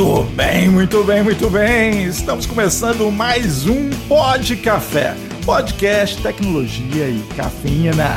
[0.00, 2.04] Muito bem, muito bem, muito bem.
[2.04, 5.14] Estamos começando mais um Pod Café,
[5.44, 8.16] podcast, tecnologia e cafeína.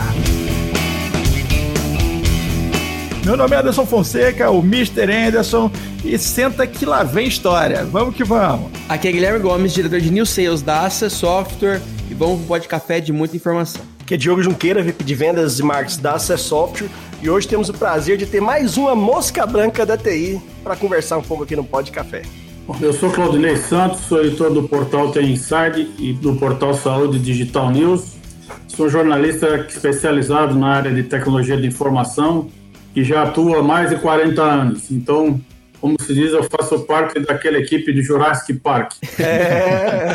[3.25, 5.11] Meu nome é Anderson Fonseca, o Mr.
[5.11, 5.69] Anderson,
[6.05, 7.83] e senta que lá vem história.
[7.83, 8.71] Vamos que vamos.
[8.87, 12.47] Aqui é Guilherme Gomes, diretor de New Sales da Assa Software, e vamos para um
[12.47, 13.92] Pod Café de muita informação.
[14.13, 16.87] É Diogo Junqueira, VP de Vendas e Marketing da Assa Software,
[17.19, 21.17] e hoje temos o prazer de ter mais uma mosca branca da TI para conversar
[21.17, 22.21] um pouco aqui no Pod Café.
[22.79, 27.71] Eu sou Claudinei Santos, sou editor do portal Tem Inside e do portal Saúde Digital
[27.71, 28.11] News.
[28.67, 32.51] Sou jornalista especializado na área de tecnologia de informação
[32.95, 34.91] e já atuo há mais de 40 anos.
[34.91, 35.41] Então,
[35.81, 38.93] como se diz, eu faço parte daquela equipe de Jurassic Park.
[39.17, 40.13] É.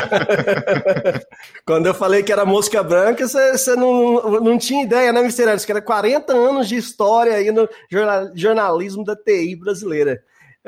[1.69, 5.63] Quando eu falei que era mosca branca, você não, não tinha ideia, né, Mr.
[5.63, 7.69] Que era 40 anos de história aí no
[8.33, 10.23] jornalismo da TI brasileira.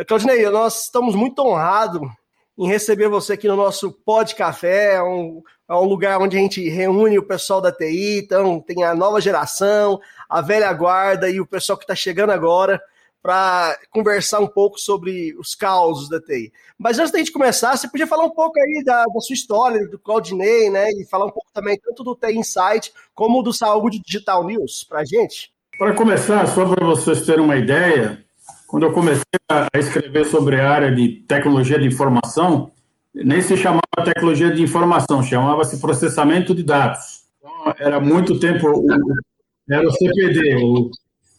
[0.08, 2.08] Claudinei, nós estamos muito honrados
[2.56, 6.40] em receber você aqui no nosso Pod Café, é um, é um lugar onde a
[6.40, 11.42] gente reúne o pessoal da TI, então tem a nova geração, a velha guarda e
[11.42, 12.80] o pessoal que está chegando agora
[13.22, 16.52] para conversar um pouco sobre os causos da TI.
[16.78, 19.88] Mas antes da gente começar, você podia falar um pouco aí da, da sua história,
[19.88, 20.90] do Claudinei, né?
[20.92, 25.02] E falar um pouco também tanto do TI Insight como do Saúde Digital News para
[25.02, 25.52] a gente?
[25.78, 28.24] Para começar, só para vocês terem uma ideia,
[28.68, 32.72] quando eu comecei a escrever sobre a área de tecnologia de informação,
[33.14, 37.24] nem se chamava tecnologia de informação, chamava-se processamento de dados.
[37.38, 38.86] Então, era muito tempo,
[39.70, 40.90] era o CPD, o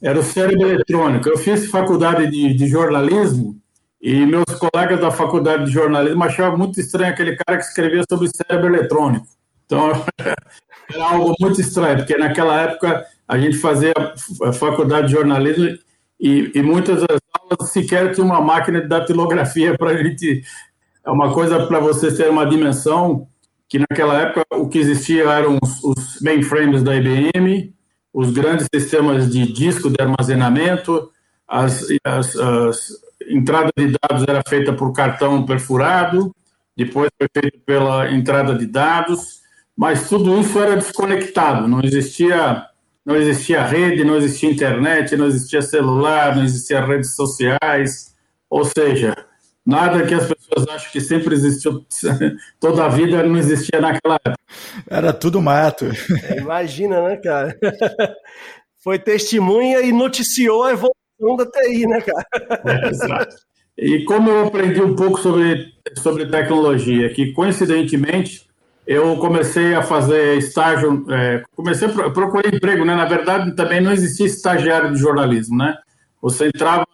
[0.03, 1.29] era o cérebro eletrônico.
[1.29, 3.57] Eu fiz faculdade de, de, jornalismo
[4.01, 8.29] e meus colegas da faculdade de jornalismo achavam muito estranho aquele cara que escrevia sobre
[8.29, 9.27] cérebro eletrônico.
[9.65, 10.05] Então,
[10.93, 13.93] era algo muito estranho, porque naquela época a gente fazia
[14.43, 15.79] a faculdade de jornalismo
[16.21, 20.43] e, e muitas das aulas sequer tinha uma máquina de datilografia para a gente.
[21.05, 23.27] É uma coisa para vocês terem uma dimensão
[23.69, 27.73] que naquela época o que existia eram os, os mainframes da IBM,
[28.13, 31.11] os grandes sistemas de disco de armazenamento,
[31.49, 32.89] as, as, as
[33.29, 36.35] entrada de dados era feita por cartão perfurado,
[36.77, 39.41] depois foi feito pela entrada de dados,
[39.77, 42.67] mas tudo isso era desconectado, não existia
[43.05, 48.15] não existia rede, não existia internet, não existia celular, não existia redes sociais,
[48.49, 49.13] ou seja,
[49.65, 51.87] Nada que as pessoas acham que sempre existiu,
[52.59, 54.37] toda a vida não existia naquela época.
[54.91, 55.87] Era tudo mato.
[56.25, 57.57] É, imagina, né, cara?
[58.83, 62.27] Foi testemunha e noticiou a evolução da TI, né, cara?
[62.67, 63.37] É, exato.
[63.79, 68.47] E como eu aprendi um pouco sobre, sobre tecnologia, que coincidentemente
[68.85, 72.97] eu comecei a fazer estágio, é, comecei a procurar emprego, né?
[72.97, 75.77] Na verdade, também não existia estagiário de jornalismo, né?
[76.21, 76.87] Você entrava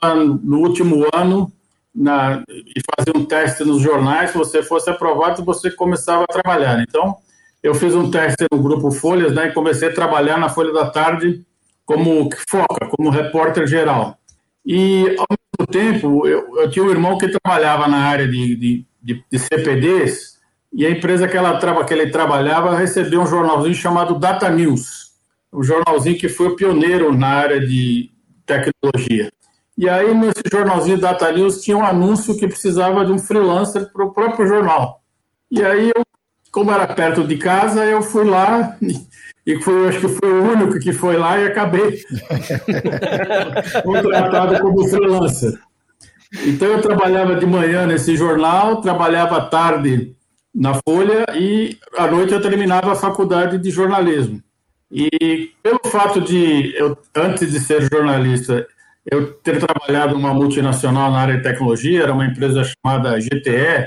[0.43, 1.51] no último ano
[1.99, 6.81] na, e fazer um teste nos jornais, se você fosse aprovado, você começava a trabalhar.
[6.81, 7.17] Então,
[7.63, 10.89] eu fiz um teste no Grupo Folhas, né, e comecei a trabalhar na Folha da
[10.89, 11.45] Tarde
[11.85, 14.17] como foca, como repórter geral.
[14.65, 18.87] E, ao mesmo tempo, eu, eu tinha um irmão que trabalhava na área de, de,
[19.03, 20.39] de, de CPDs,
[20.73, 25.13] e a empresa que, ela, que ele trabalhava recebeu um jornalzinho chamado Data News,
[25.53, 28.11] um jornalzinho que foi pioneiro na área de
[28.45, 29.33] tecnologia.
[29.79, 34.05] E aí, nesse jornalzinho Data News, tinha um anúncio que precisava de um freelancer para
[34.05, 35.01] o próprio jornal.
[35.49, 36.03] E aí, eu,
[36.51, 38.77] como era perto de casa, eu fui lá
[39.47, 42.03] e fui, acho que fui o único que foi lá e acabei
[43.85, 45.57] contratado como freelancer.
[46.45, 50.13] Então, eu trabalhava de manhã nesse jornal, trabalhava à tarde
[50.53, 54.43] na Folha e à noite eu terminava a faculdade de jornalismo.
[54.91, 58.67] E pelo fato de eu, antes de ser jornalista,
[59.11, 63.87] eu ter trabalhado numa multinacional na área de tecnologia, era uma empresa chamada GTE,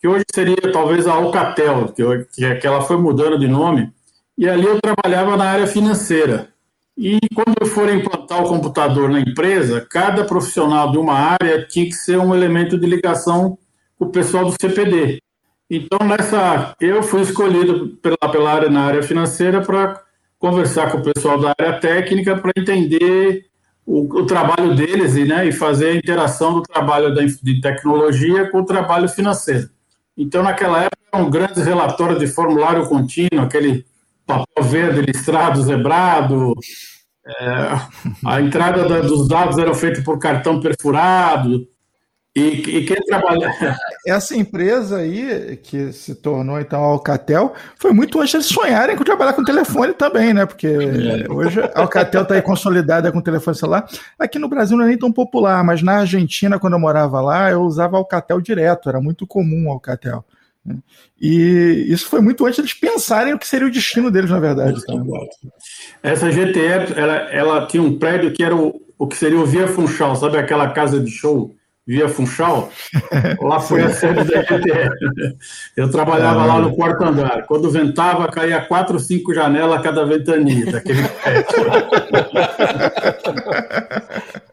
[0.00, 3.92] que hoje seria talvez a Alcatel, que, eu, que ela foi mudando de nome,
[4.38, 6.48] e ali eu trabalhava na área financeira.
[6.96, 11.86] E quando eu for implantar o computador na empresa, cada profissional de uma área tinha
[11.86, 13.58] que ser um elemento de ligação
[13.98, 15.20] com o pessoal do CPD.
[15.68, 20.00] Então, nessa, eu fui escolhido pela, pela área na área financeira para
[20.38, 23.49] conversar com o pessoal da área técnica para entender
[23.90, 28.48] o, o, trabalho deles e, né, e fazer a interação do trabalho da, de tecnologia
[28.48, 29.68] com o trabalho financeiro.
[30.16, 33.84] Então, naquela época, um grande relatório de formulário contínuo, aquele
[34.24, 36.54] papel verde listrado, zebrado,
[37.26, 37.80] é,
[38.24, 41.66] a entrada da, dos dados era feita por cartão perfurado,
[42.34, 43.52] E, e, quem trabalha.
[44.06, 49.02] Essa empresa aí, que se tornou então a Alcatel, foi muito antes eles sonharem com
[49.02, 50.46] trabalhar com telefone também, né?
[50.46, 50.68] Porque
[51.28, 53.84] hoje a Alcatel está aí consolidada com telefone celular.
[54.16, 57.50] Aqui no Brasil não é nem tão popular, mas na Argentina, quando eu morava lá,
[57.50, 60.24] eu usava Alcatel direto, era muito comum o Alcatel.
[60.64, 60.76] Né?
[61.20, 64.80] E isso foi muito antes eles pensarem o que seria o destino deles, na verdade.
[66.00, 69.66] Essa GTE, ela, ela tinha um prédio que era o, o que seria o Via
[69.66, 71.56] Funchal, sabe aquela casa de show?
[71.90, 72.70] Via Funchal,
[73.42, 75.36] lá foi a sede da GTE.
[75.76, 77.42] Eu trabalhava lá no quarto andar.
[77.46, 81.46] Quando ventava, caía quatro, cinco janelas a cada ventania daquele prédio.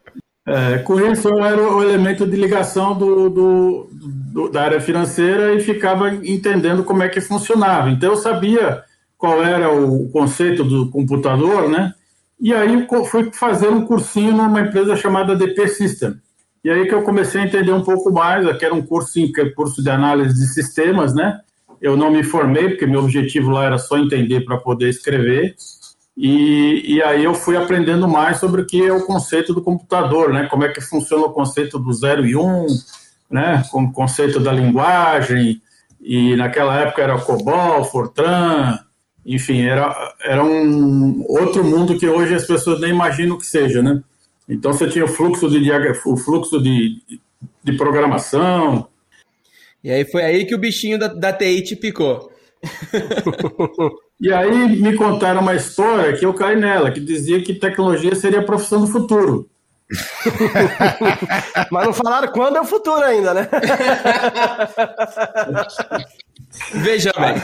[0.50, 5.54] É, com isso, eu era o elemento de ligação do, do, do, da área financeira
[5.54, 7.90] e ficava entendendo como é que funcionava.
[7.90, 8.82] Então, eu sabia
[9.18, 11.94] qual era o conceito do computador, né?
[12.40, 16.16] E aí fui fazer um cursinho numa empresa chamada DP System
[16.68, 19.40] e aí que eu comecei a entender um pouco mais, que era um curso, que
[19.40, 21.40] é curso de análise de sistemas, né?
[21.82, 25.56] Eu não me formei, porque meu objetivo lá era só entender para poder escrever.
[26.18, 30.34] E, e aí eu fui aprendendo mais sobre o que é o conceito do computador,
[30.34, 30.46] né?
[30.48, 32.68] Como é que funciona o conceito do 0 e 1, um,
[33.32, 33.64] né?
[33.72, 35.62] Com o conceito da linguagem.
[36.02, 38.78] E naquela época era COBOL, Fortran,
[39.26, 44.04] enfim, era, era um outro mundo que hoje as pessoas nem imaginam que seja, né?
[44.48, 45.72] Então você tinha o fluxo de
[46.06, 47.02] o fluxo de,
[47.64, 48.88] de programação.
[49.84, 52.32] E aí foi aí que o bichinho da, da TI te picou.
[54.20, 58.40] e aí me contaram uma história que eu caí nela, que dizia que tecnologia seria
[58.40, 59.50] a profissão do futuro.
[61.72, 63.48] Mas não falaram quando é o futuro ainda, né?
[66.74, 67.36] Veja bem.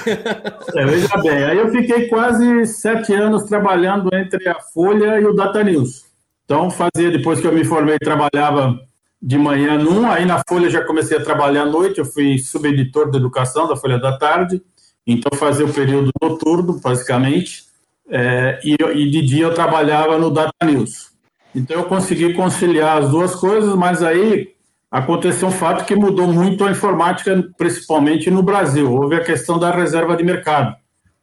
[0.76, 1.44] É, veja bem.
[1.44, 6.06] Aí eu fiquei quase sete anos trabalhando entre a Folha e o Data News.
[6.45, 8.80] Então, fazia, depois que eu me formei, trabalhava
[9.22, 13.10] de manhã num, aí na Folha já comecei a trabalhar à noite, eu fui subeditor
[13.10, 14.62] de educação da Folha da Tarde,
[15.07, 17.63] então fazia o período noturno, basicamente,
[18.10, 21.12] é, e, e, de dia eu trabalhava no Data News.
[21.56, 24.50] Então eu consegui conciliar as duas coisas, mas aí
[24.92, 28.92] aconteceu um fato que mudou muito a informática, principalmente no Brasil.
[28.92, 30.75] Houve a questão da reserva de mercado.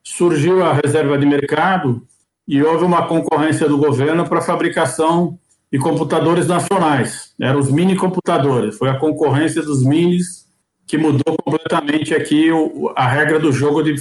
[0.02, 2.02] Surgiu a reserva de mercado,
[2.46, 5.38] e houve uma concorrência do governo para a fabricação
[5.72, 7.32] de computadores nacionais.
[7.40, 8.76] Eram os mini computadores.
[8.76, 10.48] Foi a concorrência dos minis
[10.86, 13.94] que mudou completamente aqui o, a regra do jogo de,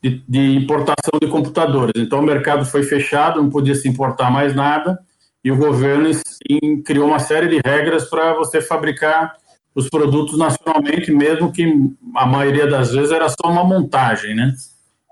[0.00, 1.94] de, de, importação de computadores.
[1.96, 5.00] Então o mercado foi fechado, não podia se importar mais nada,
[5.42, 6.08] e o governo
[6.48, 9.34] em, criou uma série de regras para você fabricar
[9.74, 11.64] os produtos nacionalmente, mesmo que
[12.14, 14.54] a maioria das vezes era só uma montagem, né?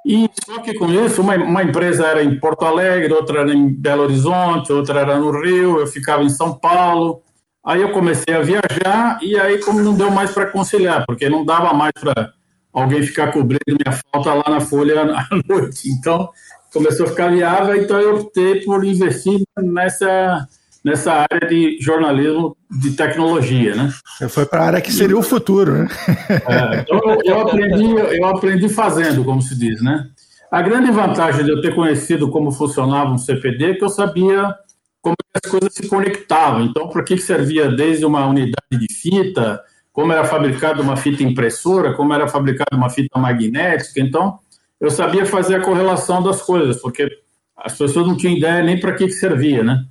[0.08, 3.68] E só que com isso, uma, uma empresa era em Porto Alegre, outra era em
[3.68, 7.24] Belo Horizonte, outra era no Rio, eu ficava em São Paulo.
[7.64, 11.44] Aí eu comecei a viajar e aí como não deu mais para conciliar, porque não
[11.44, 12.32] dava mais para
[12.72, 15.88] alguém ficar cobrindo minha falta lá na Folha à noite.
[15.88, 16.30] Então
[16.72, 20.46] começou a ficar viável, então eu optei por investir nessa
[20.86, 23.92] nessa área de jornalismo de tecnologia, né?
[24.28, 25.88] Foi para a área que seria o futuro, né?
[26.30, 30.06] É, então eu aprendi, eu aprendi fazendo, como se diz, né?
[30.48, 34.54] A grande vantagem de eu ter conhecido como funcionava um CPD é que eu sabia
[35.02, 36.62] como as coisas se conectavam.
[36.62, 39.60] Então, para que servia desde uma unidade de fita,
[39.92, 43.98] como era fabricada uma fita impressora, como era fabricada uma fita magnética.
[43.98, 44.38] Então,
[44.80, 47.08] eu sabia fazer a correlação das coisas, porque
[47.56, 49.84] as pessoas não tinham ideia nem para que servia, né?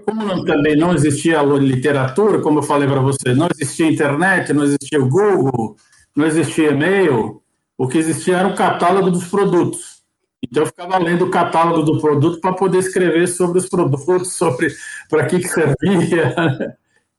[0.00, 4.64] Como não, também não existia literatura, como eu falei para você, não existia internet, não
[4.64, 5.76] existia o Google,
[6.16, 7.42] não existia e-mail,
[7.76, 10.02] o que existia era o catálogo dos produtos.
[10.42, 14.68] Então eu ficava lendo o catálogo do produto para poder escrever sobre os produtos, sobre
[15.08, 16.34] para que, que servia.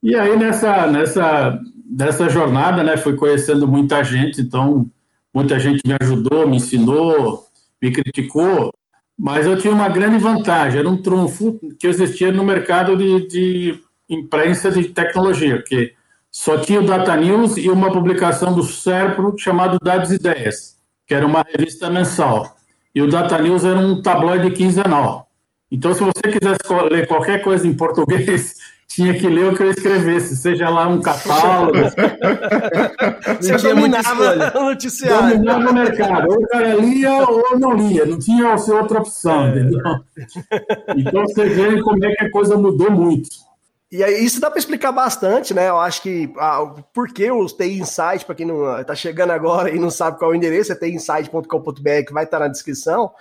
[0.03, 4.89] E aí nessa nessa nessa jornada, né, fui conhecendo muita gente, então
[5.34, 7.46] muita gente me ajudou, me ensinou,
[7.82, 8.74] me criticou,
[9.17, 13.79] mas eu tinha uma grande vantagem, era um trunfo que existia no mercado de, de
[14.10, 15.93] imprensa de tecnologia, que
[16.29, 21.13] só tinha o Data News e uma publicação do Serpro chamado Dados e Ideias, que
[21.13, 22.57] era uma revista mensal.
[22.93, 25.29] E o Data News era um tabloide quinzenal.
[25.72, 28.55] Então, se você quisesse ler qualquer coisa em português,
[28.88, 31.74] tinha que ler o que eu escrevesse, seja lá um catálogo.
[33.42, 35.34] Você dominava o noticiário.
[35.34, 36.30] Dominava o mercado.
[36.30, 39.50] Ou o cara lia ou não lia, não tinha outra opção, é.
[39.50, 39.82] entendeu?
[40.96, 43.30] Então você vê como é que a coisa mudou muito.
[43.92, 45.70] E aí, isso dá para explicar bastante, né?
[45.70, 49.70] Eu acho que ah, por que os TI Insight, para quem não está chegando agora
[49.70, 53.12] e não sabe qual é o endereço, é tinsight.com.br, que vai estar tá na descrição.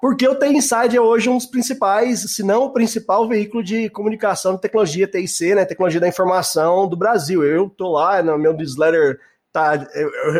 [0.00, 3.88] Porque o TI Inside é hoje um dos principais, se não o principal veículo de
[3.90, 7.44] comunicação de tecnologia TIC, né, tecnologia da informação do Brasil.
[7.44, 9.18] Eu tô lá no meu newsletter,
[9.52, 9.86] tá,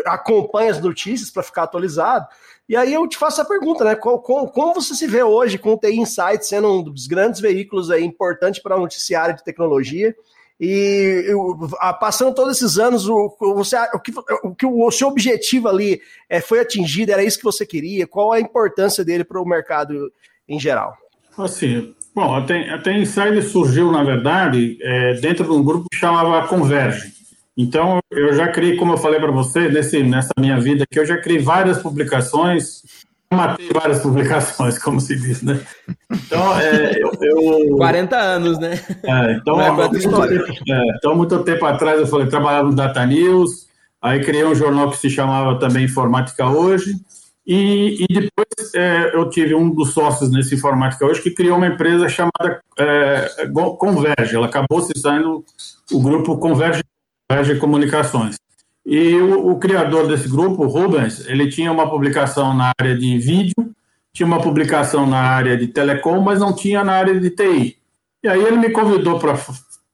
[0.05, 2.27] acompanho as notícias para ficar atualizado.
[2.69, 3.95] E aí eu te faço a pergunta, né?
[3.95, 7.89] Como, como, você se vê hoje com o TI Insight sendo um dos grandes veículos
[7.89, 10.13] aí importante para o noticiário de tecnologia?
[10.59, 11.55] E eu,
[11.99, 14.11] passando todos esses anos, o, você, o, que,
[14.43, 17.11] o que o seu objetivo ali é, foi atingido?
[17.11, 18.07] Era isso que você queria?
[18.07, 20.11] Qual a importância dele para o mercado
[20.49, 20.97] em geral?
[21.37, 26.47] Assim, bom, até, até Insider surgiu, na verdade, é, dentro de um grupo que chamava
[26.47, 27.13] Converge.
[27.55, 31.05] Então, eu já criei, como eu falei para você, nesse, nessa minha vida aqui, eu
[31.05, 32.81] já criei várias publicações,
[33.33, 35.59] matei várias publicações, como se diz, né?
[36.11, 37.75] Então, é, eu, eu...
[37.77, 38.79] 40 anos, né?
[39.03, 43.67] É, então, é muito, é, então, muito tempo atrás, eu falei, trabalhava no Data News,
[44.01, 46.93] aí criei um jornal que se chamava também Informática Hoje,
[47.45, 51.67] e, e depois é, eu tive um dos sócios nesse Informática Hoje que criou uma
[51.67, 52.61] empresa chamada
[53.77, 55.45] Converge, ela acabou se saindo
[55.91, 56.83] o grupo Converge
[57.29, 58.37] Verge Comunicações.
[58.89, 63.75] E o, o, criador desse grupo, Rubens, ele tinha uma publicação na área de vídeo,
[64.13, 67.75] tinha uma publicação na área de telecom, mas não tinha na área de TI.
[68.23, 69.37] E aí ele me convidou para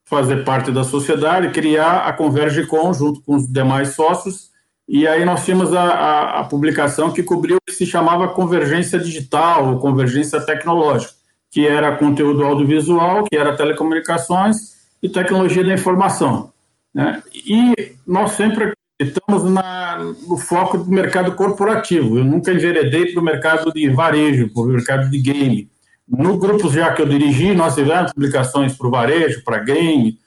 [0.05, 4.51] fazer parte da sociedade, criar a Convergecom junto com os demais sócios,
[4.87, 8.99] e aí nós tínhamos a, a, a publicação que cobriu o que se chamava convergência
[8.99, 11.13] digital ou convergência tecnológica,
[11.49, 16.53] que era conteúdo audiovisual, que era telecomunicações e tecnologia da informação.
[16.93, 17.23] Né?
[17.33, 18.71] E nós sempre
[19.03, 22.17] acreditamos na, no foco do mercado corporativo.
[22.17, 25.69] Eu nunca enveredei para o mercado de varejo, para o mercado de game.
[26.07, 30.17] No grupo já que eu dirigi, nós tivemos publicações para o varejo, para game.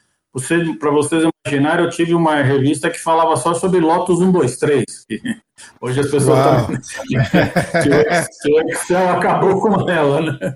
[0.79, 4.85] Para vocês imaginarem, eu tive uma revista que falava só sobre Lotus 123.
[5.81, 6.79] Hoje as pessoas também.
[8.43, 10.55] que o Excel acabou com ela, né?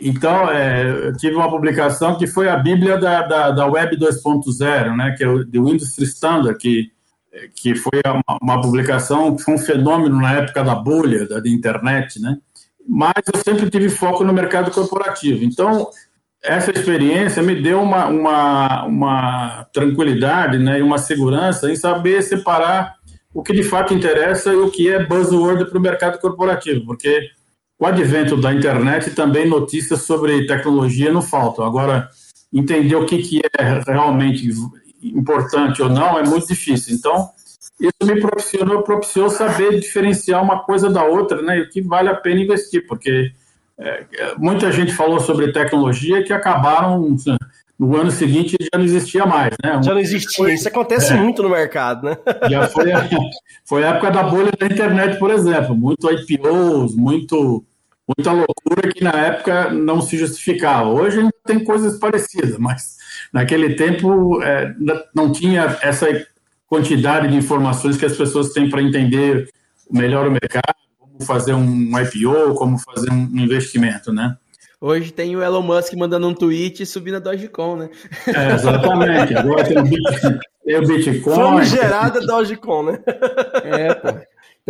[0.00, 4.96] Então, é, eu tive uma publicação que foi a Bíblia da, da, da Web 2.0,
[4.96, 6.90] né, que é o The Industry Standard, que,
[7.54, 11.48] que foi uma, uma, publicação que foi um fenômeno na época da bolha da, da
[11.48, 12.38] internet, né?
[12.88, 15.44] Mas eu sempre tive foco no mercado corporativo.
[15.44, 15.88] Então,
[16.42, 22.96] essa experiência me deu uma, uma, uma tranquilidade né, e uma segurança em saber separar
[23.32, 27.28] o que de fato interessa e o que é buzzword para o mercado corporativo, porque
[27.78, 31.64] o advento da internet também notícias sobre tecnologia não faltam.
[31.64, 32.08] Agora,
[32.52, 34.50] entender o que, que é realmente
[35.02, 36.94] importante ou não é muito difícil.
[36.94, 37.30] Então,
[37.80, 41.58] isso me propiciou, propiciou saber diferenciar uma coisa da outra, né?
[41.58, 43.32] E o que vale a pena investir, porque
[43.78, 44.04] é,
[44.36, 47.16] muita gente falou sobre tecnologia que acabaram
[47.78, 49.80] no ano seguinte já não existia mais, né?
[49.82, 50.52] Já não existia.
[50.52, 52.18] Isso acontece é, muito no mercado, né?
[52.50, 53.08] Já foi a,
[53.64, 55.74] foi a época da bolha da internet, por exemplo.
[55.74, 57.64] Muito IPOs, muito
[58.06, 60.90] muita loucura que na época não se justificava.
[60.90, 62.96] Hoje tem coisas parecidas, mas
[63.32, 64.74] naquele tempo é,
[65.14, 66.06] não tinha essa
[66.66, 69.48] quantidade de informações que as pessoas têm para entender
[69.90, 74.36] melhor o mercado, como fazer um IPO, como fazer um investimento, né?
[74.80, 77.90] Hoje tem o Elon Musk mandando um tweet e subindo a Dogecoin, né?
[78.28, 79.34] É, exatamente.
[79.34, 79.82] Agora tem o
[80.86, 80.86] Bitcoin.
[80.86, 81.64] Bitcoin.
[81.64, 82.98] gerada Dogecoin, né?
[83.62, 84.08] É, pô.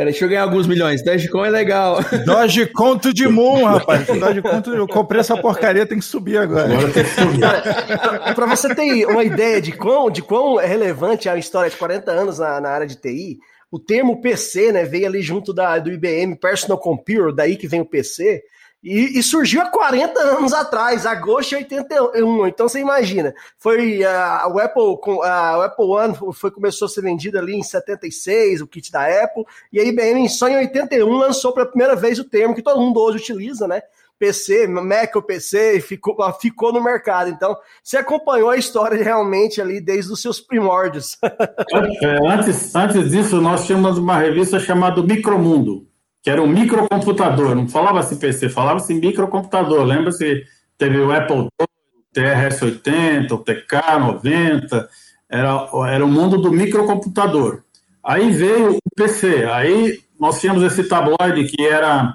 [0.00, 1.02] Peraí, deixa eu ganhar alguns milhões.
[1.02, 1.98] Dogecoin é legal.
[2.24, 4.06] Dogecoin de Moon, rapaz.
[4.06, 6.72] Dogecoin, eu comprei essa porcaria, tem que subir agora.
[6.72, 8.34] Agora tem que subir.
[8.34, 12.10] Para você ter uma ideia de quão, de quão é relevante a história de 40
[12.10, 13.40] anos na, na área de TI,
[13.70, 17.82] o termo PC, né, veio ali junto da, do IBM Personal Computer, daí que vem
[17.82, 18.42] o PC,
[18.82, 22.46] e, e, surgiu há 40 anos atrás, agosto de 81.
[22.46, 27.02] Então você imagina, foi uh, o Apple, uh, o Apple One foi, começou a ser
[27.02, 31.52] vendido ali em 76, o kit da Apple, e a IBM só em 81 lançou
[31.52, 33.82] pela primeira vez o termo que todo mundo hoje utiliza, né?
[34.18, 37.30] PC, Mac ou PC, ficou, ficou no mercado.
[37.30, 41.16] Então, você acompanhou a história realmente ali desde os seus primórdios.
[42.30, 45.89] Antes, antes disso, nós tínhamos uma revista chamada Micromundo
[46.22, 49.84] que era um microcomputador, não falava-se PC, falava-se microcomputador.
[49.84, 50.44] Lembra-se,
[50.76, 54.88] teve o Apple II, o TRS-80, o TK-90,
[55.28, 57.62] era, era o mundo do microcomputador.
[58.04, 62.14] Aí veio o PC, aí nós tínhamos esse tabloide que era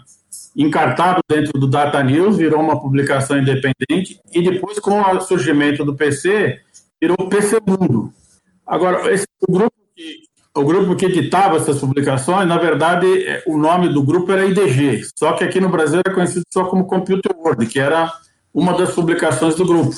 [0.55, 5.95] encartado dentro do Data News, virou uma publicação independente, e depois, com o surgimento do
[5.95, 6.59] PC,
[7.01, 8.13] virou PC Mundo.
[8.65, 10.23] Agora, esse, o grupo que
[10.55, 15.05] o grupo que editava essas publicações, na verdade, é, o nome do grupo era IDG,
[15.15, 18.11] só que aqui no Brasil era conhecido só como Computer World, que era
[18.53, 19.93] uma das publicações do grupo.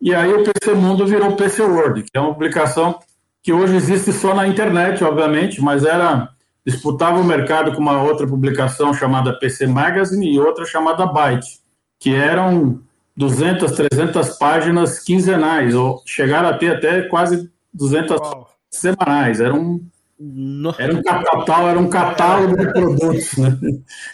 [0.00, 2.98] E aí o PC Mundo virou PC World, que é uma publicação
[3.42, 6.28] que hoje existe só na internet, obviamente, mas era
[6.66, 11.60] disputava o mercado com uma outra publicação chamada PC Magazine e outra chamada Byte,
[11.98, 12.80] que eram
[13.16, 18.46] 200, 300 páginas quinzenais, ou chegaram a ter até quase 200 oh.
[18.70, 19.40] semanais.
[19.40, 19.86] Era um,
[20.78, 23.58] era um catálogo, era um catálogo de produtos, né?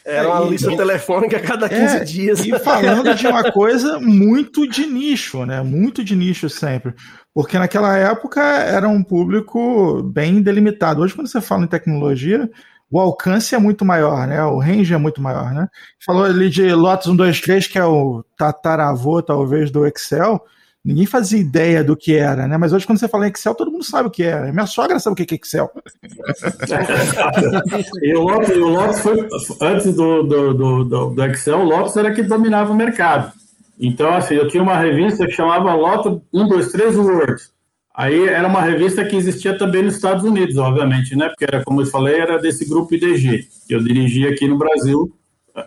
[0.04, 2.40] Era uma lista telefônica a cada 15 é, dias.
[2.40, 5.60] E falando de uma coisa muito de nicho, né?
[5.60, 6.94] Muito de nicho sempre.
[7.34, 11.02] Porque naquela época era um público bem delimitado.
[11.02, 12.50] Hoje, quando você fala em tecnologia,
[12.90, 14.42] o alcance é muito maior, né?
[14.44, 15.68] O range é muito maior, né?
[16.04, 20.42] Falou ali de Lotus 123, que é o tataravô, talvez, do Excel.
[20.82, 22.56] Ninguém fazia ideia do que era, né?
[22.56, 24.50] Mas hoje, quando você fala em Excel, todo mundo sabe o que é.
[24.50, 25.70] Minha sogra sabe o que é Excel.
[28.02, 29.28] e o Lotus, o Lotus foi,
[29.60, 33.30] antes do, do, do, do, Excel, o Lotus era que dominava o mercado.
[33.78, 37.42] Então, assim, eu tinha uma revista que chamava Lotus 123 Word.
[37.94, 41.28] Aí era uma revista que existia também nos Estados Unidos, obviamente, né?
[41.28, 45.14] Porque era, como eu falei, era desse grupo IDG, que eu dirigi aqui no Brasil
[45.54, 45.66] eh,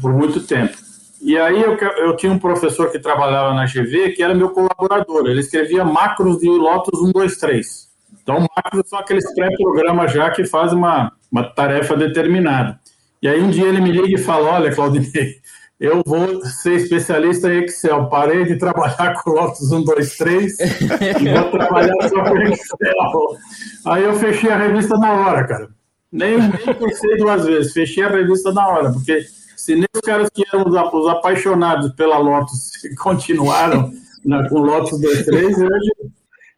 [0.00, 0.76] por muito tempo.
[1.22, 5.28] E aí eu, eu tinha um professor que trabalhava na GV, que era meu colaborador.
[5.28, 7.88] Ele escrevia macros de Lotus 123.
[8.20, 12.78] Então, macros são aqueles pré-programas já que fazem uma, uma tarefa determinada.
[13.22, 15.36] E aí um dia ele me liga e fala, olha, Claudinei,
[15.78, 18.08] eu vou ser especialista em Excel.
[18.08, 23.38] Parei de trabalhar com Lotus 1, 2, 3 e vou trabalhar só com Excel.
[23.86, 25.68] Aí eu fechei a revista na hora, cara.
[26.10, 29.24] Nem, nem pensei duas vezes, fechei a revista na hora, porque
[29.62, 33.92] se nem os caras que eram os apaixonados pela Lotus continuaram
[34.24, 35.92] na, com Lotus 2, 3, hoje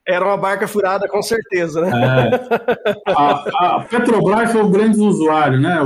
[0.06, 1.90] era uma barca furada, com certeza, né?
[1.90, 3.12] É.
[3.12, 5.78] A, a, Petrobras foi o grande usuário né,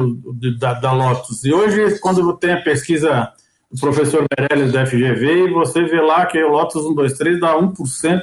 [0.59, 1.45] da, da, Lotus.
[1.45, 3.33] E hoje, quando tem a pesquisa
[3.71, 8.23] do professor Meirelles da FGV, você vê lá que o Lotus 123 dá 1%,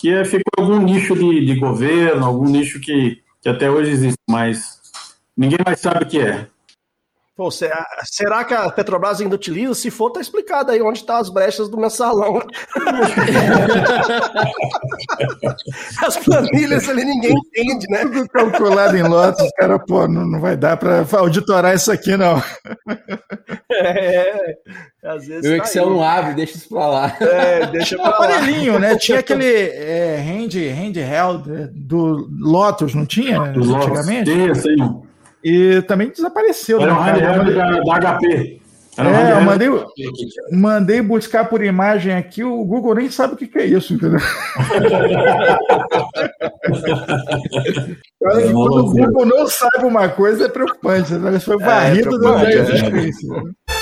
[0.00, 4.18] que é, ficou algum nicho de, de governo, algum nicho que, que até hoje existe,
[4.28, 4.78] mas
[5.36, 6.46] ninguém mais sabe o que é.
[7.36, 9.74] Pô, será que a Petrobras ainda utiliza?
[9.74, 12.40] Se for, tá explicado aí onde estão tá as brechas do mensalão.
[16.02, 18.06] as planilhas ali ninguém entende, né?
[18.06, 22.42] Tudo calculado em lotes, cara, pô, não, não vai dar para auditorar isso aqui, não.
[23.70, 24.56] É,
[25.04, 25.44] às vezes.
[25.44, 27.14] O tá Excel não abre, deixa isso para lá.
[27.20, 28.16] É, deixa para lá.
[28.16, 28.96] Aparelhinho, né?
[28.96, 33.42] Tinha aquele é, hand, handheld né, do Lotus, não tinha?
[33.42, 34.30] Antigamente?
[34.30, 35.05] Tinha, sim.
[35.48, 36.80] E também desapareceu.
[36.80, 38.60] Era né, um da, da HP.
[38.98, 39.68] Era é, eu mandei,
[40.50, 44.18] mandei buscar por imagem aqui, o Google nem sabe o que, que é isso, entendeu?
[48.24, 51.36] Olha que quando o Google não sabe uma coisa é preocupante, né?
[51.36, 53.75] Isso foi é, varrido é, do meio é.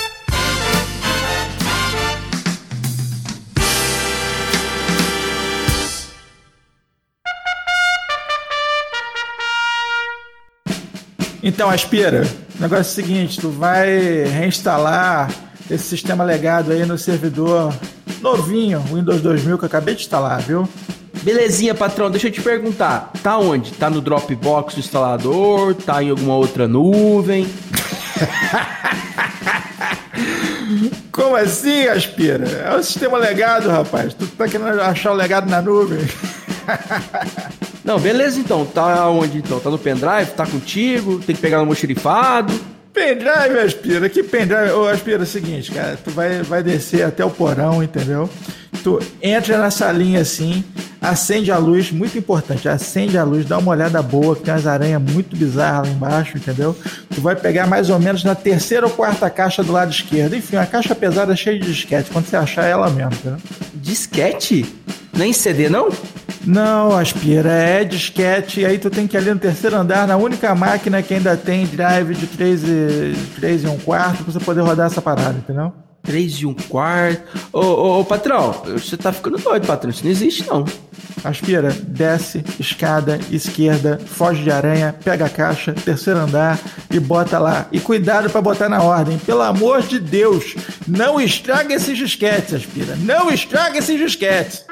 [11.47, 12.27] Então, Aspira,
[12.57, 15.29] o negócio é o seguinte, tu vai reinstalar
[15.69, 17.71] esse sistema legado aí no servidor
[18.19, 20.67] novinho, Windows 2000, que eu acabei de instalar, viu?
[21.21, 22.09] Belezinha, patrão.
[22.09, 23.11] Deixa eu te perguntar.
[23.21, 23.71] Tá onde?
[23.73, 25.75] Tá no Dropbox do instalador?
[25.75, 27.47] Tá em alguma outra nuvem?
[31.11, 32.47] Como assim, Aspira?
[32.47, 34.15] É o sistema legado, rapaz.
[34.15, 35.99] Tu tá querendo achar o legado na nuvem?
[37.85, 38.65] Não, beleza então.
[38.65, 39.59] Tá onde então?
[39.59, 40.31] Tá no pendrive?
[40.35, 41.19] Tá contigo?
[41.19, 42.51] Tem que pegar no mochilifado?
[42.91, 44.09] Pendrive, Aspira.
[44.09, 44.71] Que pendrive?
[44.71, 45.95] Ô, Aspira, é o seguinte, cara.
[46.03, 48.27] Tu vai, vai descer até o porão, entendeu?
[48.83, 50.63] Tu entra na salinha assim,
[51.01, 54.65] acende a luz, muito importante, acende a luz, dá uma olhada boa, que tem umas
[54.65, 56.75] aranhas muito bizarras lá embaixo, entendeu?
[57.13, 60.35] Tu vai pegar mais ou menos na terceira ou quarta caixa do lado esquerdo.
[60.35, 62.09] Enfim, uma caixa pesada cheia de disquete.
[62.11, 63.39] Quando você achar ela mesmo, entendeu?
[63.75, 64.65] Disquete?
[65.13, 65.89] Nem CD, não?
[66.45, 70.15] Não, Aspira, é disquete, e aí tu tem que ir ali no terceiro andar, na
[70.15, 74.39] única máquina que ainda tem drive de 3 e, 3 e 1 quarto, pra você
[74.39, 75.73] poder rodar essa parada, entendeu?
[76.03, 77.23] 3 e 1 quarto.
[77.51, 80.63] Ô, ô, ô, patrão, você tá ficando doido, patrão, isso não existe não.
[81.23, 86.59] Aspira, desce, escada, esquerda, foge de aranha, pega a caixa, terceiro andar
[86.91, 87.65] e bota lá.
[87.71, 89.17] E cuidado para botar na ordem.
[89.17, 90.55] Pelo amor de Deus,
[90.87, 92.95] não estraga esses disquetes, Aspira.
[92.97, 94.63] Não estraga esses disquetes.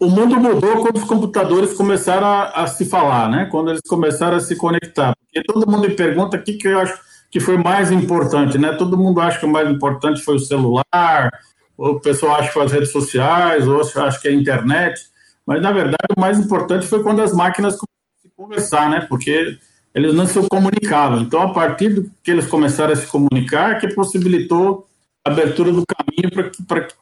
[0.00, 3.48] O mundo mudou quando os computadores começaram a, a, se falar, né?
[3.50, 5.12] Quando eles começaram a se conectar.
[5.20, 6.98] Porque todo mundo me pergunta o que, que eu acho
[7.30, 8.72] que foi mais importante, né?
[8.74, 11.30] Todo mundo acha que o mais importante foi o celular,
[11.76, 15.00] ou o pessoal acha que foi as redes sociais, ou acha que é a internet.
[15.44, 19.06] Mas, na verdade, o mais importante foi quando as máquinas começaram a se conversar, né?
[19.08, 19.58] Porque
[19.94, 21.22] eles não se comunicavam.
[21.22, 24.86] Então, a partir do que eles começaram a se comunicar, que possibilitou
[25.24, 26.30] a abertura do caminho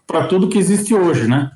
[0.06, 1.50] para tudo que existe hoje, né?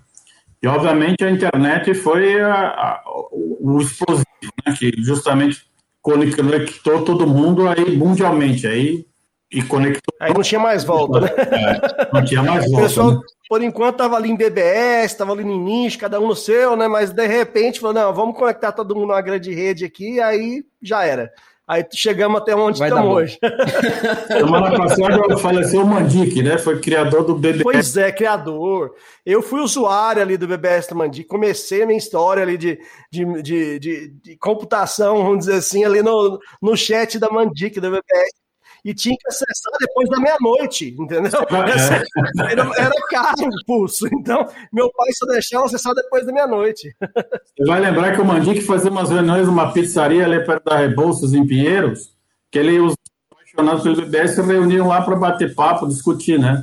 [0.62, 4.26] E, obviamente, a internet foi a, a, o explosivo,
[4.66, 5.66] né, que justamente
[6.02, 8.66] conectou todo mundo aí mundialmente.
[8.66, 9.06] Aí,
[9.52, 10.14] e conectou.
[10.20, 11.28] Aí não tinha mais volta, né?
[11.28, 12.78] É, não tinha mais volta.
[12.78, 13.20] O pessoal, né?
[13.48, 16.86] por enquanto, estava ali em BBS, estava ali no Ninja, cada um no seu, né?
[16.86, 21.04] Mas de repente falou: não, vamos conectar todo mundo numa grande rede aqui, aí já
[21.04, 21.32] era.
[21.70, 23.38] Aí chegamos até onde estamos hoje.
[24.26, 26.59] Semana passada faleceu o Mandic, né?
[26.59, 27.62] Foi criador do BBS.
[27.62, 28.92] Pois é, criador.
[29.24, 31.28] Eu fui usuário ali do BBS do Mandic.
[31.28, 32.76] Comecei a minha história ali de,
[33.09, 37.88] de, de, de, de computação, vamos dizer assim, ali no, no chat da Mandic do
[37.88, 38.39] BBS
[38.84, 41.40] e tinha que acessar depois da meia-noite, entendeu?
[41.40, 42.50] É.
[42.50, 44.06] Era, era caro o pulso.
[44.12, 46.94] Então, meu pai só deixava acessar depois da meia-noite.
[47.00, 51.32] Você vai lembrar que o Mandique fazia umas reuniões numa pizzaria ali perto da Rebouças,
[51.34, 52.14] em Pinheiros,
[52.50, 52.94] que ele e os
[53.30, 56.62] apaixonados pelo BBS se reuniam lá para bater papo, discutir, né?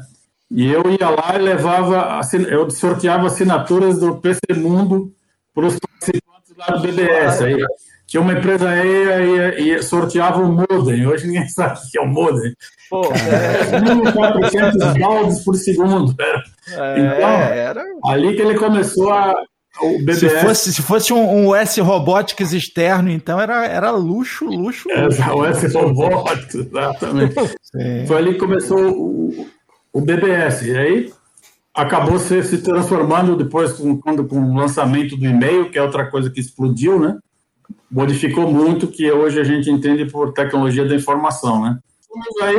[0.50, 5.14] E eu ia lá e levava, eu sorteava assinaturas do PC Mundo
[5.54, 7.42] para os participantes lá do BBS.
[7.42, 7.58] Aí
[8.08, 11.06] tinha uma empresa aí e, sorteava o modem.
[11.06, 12.54] Hoje ninguém sabe o que é o modem.
[12.90, 13.80] Pô, é.
[13.82, 16.16] 1.400 baldes por segundo.
[16.22, 17.84] É, então, era...
[18.06, 19.36] ali que ele começou a.
[19.80, 20.20] O BBS...
[20.20, 24.90] Se fosse, se fosse um, um S Robotics externo, então era, era luxo, luxo.
[24.90, 27.36] É, o S Robotics, exatamente.
[27.62, 28.08] Sim.
[28.08, 29.48] Foi ali que começou o,
[29.94, 30.66] o BBS.
[30.66, 31.14] E aí
[31.76, 36.10] acabou se, se transformando depois com, quando, com o lançamento do e-mail, que é outra
[36.10, 37.20] coisa que explodiu, né?
[37.90, 41.78] Modificou muito que hoje a gente entende por tecnologia da informação, né?
[42.14, 42.58] Mas aí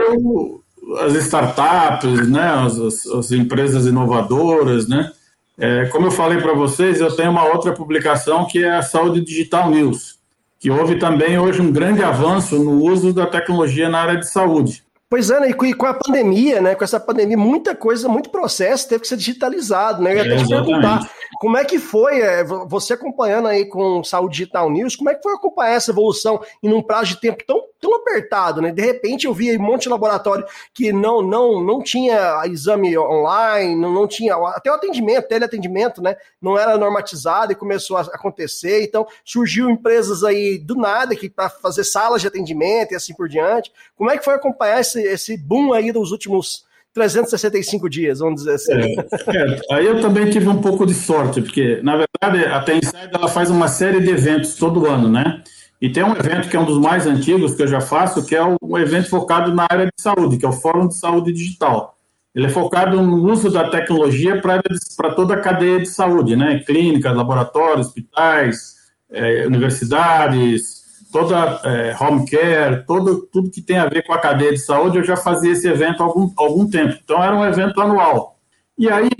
[1.00, 5.10] as startups, né, as, as, as, empresas inovadoras, né?
[5.58, 9.20] É, como eu falei para vocês, eu tenho uma outra publicação que é a Saúde
[9.20, 10.18] Digital News,
[10.58, 14.84] que houve também hoje um grande avanço no uso da tecnologia na área de saúde.
[15.10, 15.48] Pois é, né?
[15.48, 16.74] e com a pandemia, né?
[16.74, 20.12] Com essa pandemia, muita coisa, muito processo teve que ser digitalizado, né?
[20.12, 24.36] Eu ia até te perguntar, como é que foi, é, você acompanhando aí com Saúde
[24.36, 27.62] Digital News, como é que foi acompanhar essa evolução em um prazo de tempo tão,
[27.80, 28.70] tão apertado, né?
[28.70, 30.44] De repente eu vi aí um monte de laboratório
[30.74, 36.16] que não não não tinha exame online, não, não tinha, até o atendimento, teleatendimento, né?
[36.40, 41.48] Não era normatizado e começou a acontecer, então surgiu empresas aí do nada que para
[41.48, 43.72] fazer salas de atendimento e assim por diante.
[43.96, 48.42] Como é que foi acompanhar esse esse, esse boom aí dos últimos 365 dias, vamos
[48.42, 48.72] dizer assim.
[48.72, 48.94] É,
[49.36, 53.28] é, aí eu também tive um pouco de sorte, porque, na verdade, a Tenside ela
[53.28, 55.42] faz uma série de eventos todo ano, né?
[55.80, 58.34] E tem um evento que é um dos mais antigos que eu já faço, que
[58.34, 61.96] é um evento focado na área de saúde, que é o Fórum de Saúde Digital.
[62.34, 66.62] Ele é focado no uso da tecnologia para toda a cadeia de saúde, né?
[66.66, 68.74] Clínicas, laboratórios, hospitais,
[69.10, 70.77] é, universidades,
[71.12, 74.98] toda é, home care, todo, tudo que tem a ver com a cadeia de saúde,
[74.98, 76.98] eu já fazia esse evento há algum, algum tempo.
[77.02, 78.38] Então era um evento anual.
[78.78, 79.10] E aí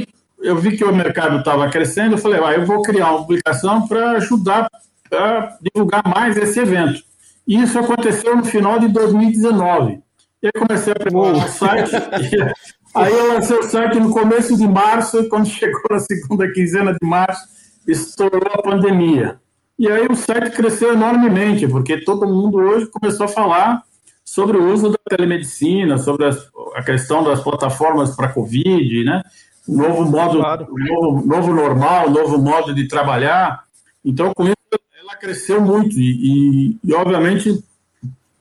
[0.41, 3.87] eu vi que o mercado estava crescendo, eu falei, ah, eu vou criar uma publicação
[3.87, 4.69] para ajudar
[5.13, 7.03] a divulgar mais esse evento.
[7.47, 10.03] E isso aconteceu no final de 2019.
[10.43, 11.91] E aí comecei a preparar o site.
[12.95, 16.93] aí eu lancei o site no começo de março, e quando chegou na segunda quinzena
[16.93, 17.43] de março,
[17.87, 19.41] estourou a pandemia.
[19.79, 23.83] E aí o site cresceu enormemente, porque todo mundo hoje começou a falar
[24.25, 29.23] sobre o uso da telemedicina, sobre as, a questão das plataformas para Covid, né?
[29.67, 30.67] O novo modo, claro.
[30.77, 33.65] novo, novo normal, novo modo de trabalhar.
[34.05, 34.57] Então, com isso,
[35.01, 37.63] ela cresceu muito e, e, e obviamente,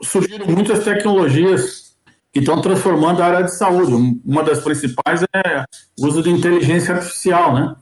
[0.01, 1.95] surgiram muitas tecnologias
[2.33, 3.93] que estão transformando a área de saúde.
[4.25, 5.63] Uma das principais é
[5.99, 7.75] o uso de inteligência artificial, né?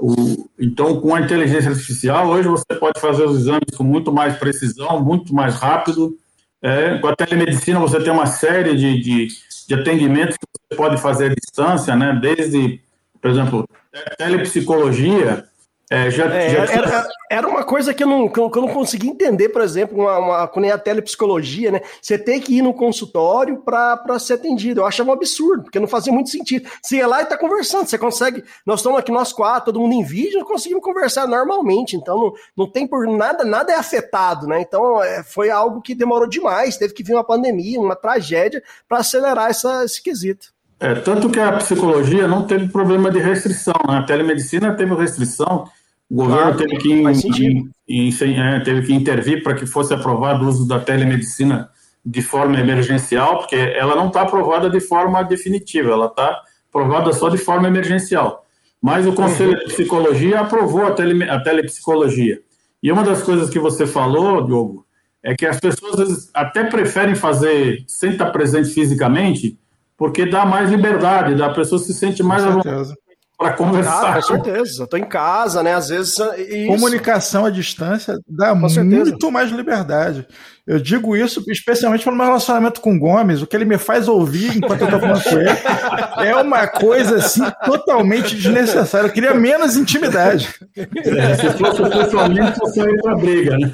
[0.00, 4.36] O, então, com a inteligência artificial, hoje você pode fazer os exames com muito mais
[4.36, 6.16] precisão, muito mais rápido.
[6.62, 9.28] É, com a telemedicina, você tem uma série de, de,
[9.68, 12.18] de atendimentos que você pode fazer à distância, né?
[12.20, 12.80] desde,
[13.20, 13.68] por exemplo,
[14.16, 15.44] telepsicologia,
[15.92, 16.72] é, já, é, já...
[16.72, 20.18] Era, era, uma coisa que eu não, que eu não conseguia entender, por exemplo, uma,
[20.18, 21.80] uma, quando é a telepsicologia, né?
[22.00, 24.80] Você tem que ir no consultório para ser atendido.
[24.80, 26.70] Eu achava um absurdo, porque não fazia muito sentido.
[26.80, 28.44] Você ia lá e tá conversando, você consegue.
[28.64, 31.96] Nós estamos aqui, nós quatro, todo mundo em vídeo, nós conseguimos conversar normalmente.
[31.96, 34.60] Então não, não tem por nada, nada é afetado, né?
[34.60, 38.98] Então é, foi algo que demorou demais, teve que vir uma pandemia, uma tragédia, para
[38.98, 40.52] acelerar essa, esse quesito.
[40.80, 43.98] É, tanto que a psicologia não teve problema de restrição, né?
[43.98, 45.68] a telemedicina teve restrição
[46.10, 50.44] o governo claro, teve, que in, in, é, teve que intervir para que fosse aprovado
[50.44, 51.70] o uso da telemedicina
[52.04, 57.28] de forma emergencial, porque ela não está aprovada de forma definitiva, ela está aprovada só
[57.28, 58.44] de forma emergencial.
[58.82, 62.40] Mas o Conselho de Psicologia aprovou a, tele, a telepsicologia.
[62.82, 64.84] E uma das coisas que você falou, Diogo,
[65.22, 69.56] é que as pessoas até preferem fazer sem estar presente fisicamente,
[70.00, 72.94] porque dá mais liberdade, a pessoa se sente mais à vontade
[73.40, 74.10] para conversar.
[74.10, 74.84] Ah, com certeza.
[74.84, 75.74] Estou em casa, né?
[75.74, 76.12] Às vezes.
[76.12, 76.66] Isso.
[76.66, 80.26] Comunicação à distância dá muito mais liberdade.
[80.66, 84.06] Eu digo isso especialmente pelo meu relacionamento com o Gomes, o que ele me faz
[84.06, 85.48] ouvir enquanto eu estou falando com ele
[86.28, 89.08] é uma coisa assim totalmente desnecessária.
[89.08, 90.48] Eu queria menos intimidade.
[90.76, 93.72] É, se fosse pessoalmente, você ia para briga, né?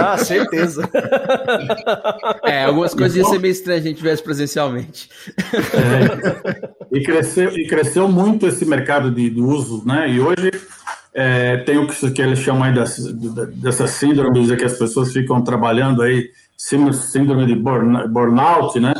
[0.00, 0.88] Ah, certeza.
[2.42, 5.08] É, algumas coisas iam ser meio estranhas se a gente tivesse presencialmente.
[5.52, 10.10] É, e, cresceu, e cresceu muito esse mercado de, de uso, né?
[10.10, 10.50] E hoje
[11.14, 12.98] é, tem o que, que eles chamam aí das,
[13.54, 18.92] dessas síndromes que as pessoas ficam trabalhando aí, síndrome de burnout, né?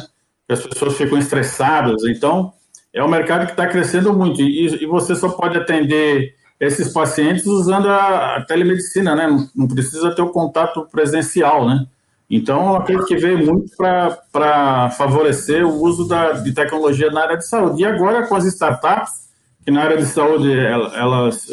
[0.48, 2.04] As pessoas ficam estressadas.
[2.04, 2.52] Então,
[2.94, 7.44] é um mercado que está crescendo muito e, e, você só pode atender esses pacientes
[7.44, 9.26] usando a, a telemedicina, né?
[9.26, 11.86] Não, não, precisa ter o contato presencial, né?
[12.30, 17.46] Então, acredito que veio muito para favorecer o uso da, de tecnologia na área de
[17.46, 17.82] saúde.
[17.82, 19.25] E agora, com as startups,
[19.66, 21.48] que na área de saúde elas,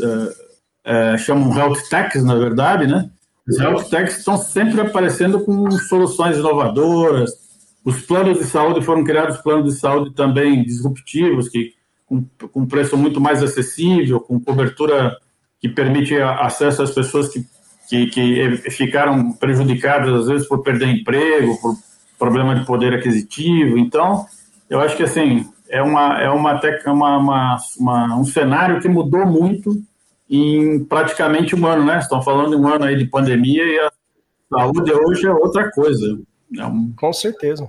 [0.85, 3.09] é, chamam health techs, na verdade, né?
[3.47, 7.31] Os health techs estão sempre aparecendo com soluções inovadoras.
[7.83, 11.73] Os planos de saúde foram criados planos de saúde também disruptivos, que
[12.05, 15.17] com, com preço muito mais acessível, com cobertura
[15.59, 17.43] que permite acesso às pessoas que,
[17.89, 21.75] que, que ficaram prejudicadas, às vezes, por perder emprego, por
[22.19, 23.75] problema de poder aquisitivo.
[23.77, 24.23] Então,
[24.69, 29.25] eu acho que, assim, é, uma, é uma, uma, uma, uma um cenário que mudou
[29.25, 29.81] muito
[30.29, 31.97] em praticamente um ano, né?
[31.97, 33.91] Estão falando um ano aí de pandemia e a
[34.51, 36.19] saúde hoje é outra coisa.
[36.59, 36.93] É um...
[36.95, 37.67] Com certeza.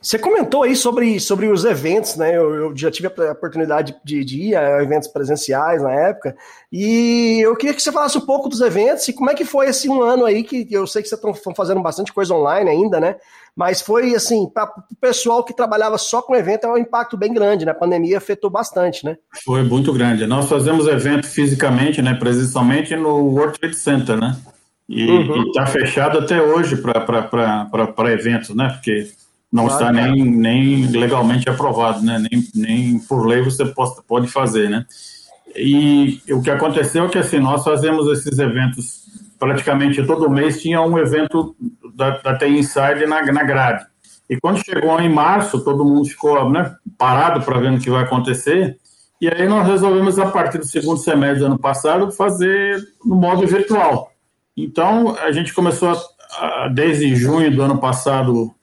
[0.00, 2.36] Você comentou aí sobre, sobre os eventos, né?
[2.36, 6.36] Eu, eu já tive a oportunidade de, de, ir a eventos presenciais na época,
[6.70, 9.68] e eu queria que você falasse um pouco dos eventos e como é que foi
[9.68, 12.98] esse um ano aí, que eu sei que vocês estão fazendo bastante coisa online ainda,
[13.00, 13.16] né?
[13.54, 17.32] Mas foi assim, para o pessoal que trabalhava só com evento, é um impacto bem
[17.34, 17.72] grande, né?
[17.72, 19.16] A pandemia afetou bastante, né?
[19.44, 20.26] Foi muito grande.
[20.26, 22.14] Nós fazemos evento fisicamente, né?
[22.14, 24.36] Presencialmente no World Trade Center, né?
[24.88, 25.48] E uhum.
[25.48, 28.70] está fechado até hoje para eventos, né?
[28.70, 29.10] Porque
[29.52, 32.24] não claro, está nem, nem legalmente aprovado, né?
[32.30, 34.86] Nem, nem por lei você pode, pode fazer, né?
[35.54, 39.02] E o que aconteceu é que assim, nós fazemos esses eventos
[39.42, 41.56] praticamente todo mês, tinha um evento
[41.96, 43.84] da, da TI Inside na, na grade.
[44.30, 48.04] E quando chegou em março, todo mundo ficou né, parado para ver o que vai
[48.04, 48.78] acontecer.
[49.20, 53.44] E aí nós resolvemos, a partir do segundo semestre do ano passado, fazer no modo
[53.44, 54.12] virtual.
[54.56, 58.54] Então, a gente começou, a, a, desde junho do ano passado,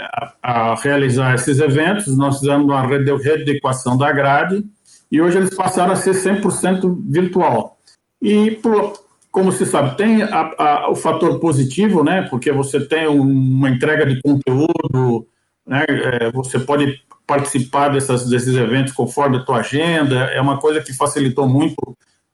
[0.00, 2.16] a, a, realizar esses eventos.
[2.16, 4.64] Nós fizemos uma readequação da grade
[5.10, 7.78] e hoje eles passaram a ser 100% virtual.
[8.20, 8.92] E, por,
[9.30, 12.22] como se sabe, tem a, a, o fator positivo, né?
[12.22, 15.26] Porque você tem uma entrega de conteúdo,
[15.66, 15.84] né?
[15.88, 20.24] É, você pode participar dessas, desses eventos conforme a tua agenda.
[20.32, 21.76] É uma coisa que facilitou muito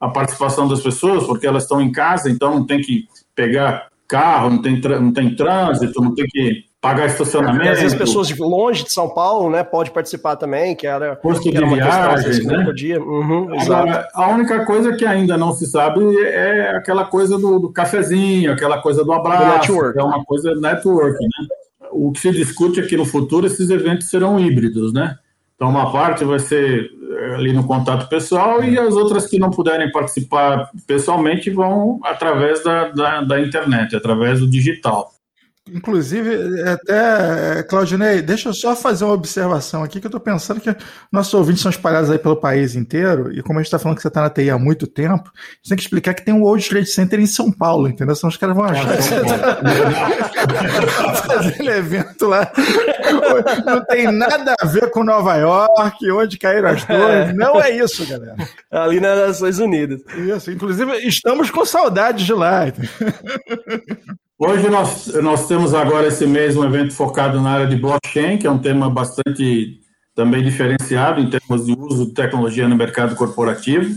[0.01, 4.51] a participação das pessoas, porque elas estão em casa, então não tem que pegar carro,
[4.51, 7.71] não tem, não tem trânsito, não tem que pagar estacionamento.
[7.71, 11.43] Às vezes pessoas de longe de São Paulo, né, pode participar também, que era custo
[11.43, 12.63] que de era viagem, né?
[12.63, 13.01] Podia.
[13.01, 17.73] Uhum, Agora, a única coisa que ainda não se sabe é aquela coisa do, do
[17.73, 21.47] cafezinho, aquela coisa do abraço, do é uma coisa network, né?
[21.91, 25.17] O que se discute é que no futuro esses eventos serão híbridos, né?
[25.55, 29.49] Então uma parte vai ser eh, ali no contato pessoal e as outras que não
[29.49, 35.15] puderem participar pessoalmente vão através da, da, da internet, através do digital.
[35.67, 40.77] Inclusive, até, Claudinei, deixa eu só fazer uma observação aqui, que eu estou pensando que
[41.11, 44.03] nossos ouvintes são espalhados aí pelo país inteiro, e como a gente está falando que
[44.03, 46.43] você está na TI há muito tempo, a gente tem que explicar que tem um
[46.43, 48.15] World Trade Center em São Paulo, entendeu?
[48.15, 49.63] Senão os caras vão achar que você está
[51.27, 52.53] fazendo evento lá.
[53.65, 57.35] Não tem nada a ver com Nova York, onde caíram as torres.
[57.35, 58.37] Não é isso, galera.
[58.71, 60.01] Ali nas Nações Unidas.
[60.17, 62.67] Isso, inclusive estamos com saudades de lá.
[64.39, 68.47] Hoje nós, nós temos agora esse mês um evento focado na área de blockchain, que
[68.47, 69.81] é um tema bastante
[70.15, 73.95] também diferenciado em termos de uso de tecnologia no mercado corporativo.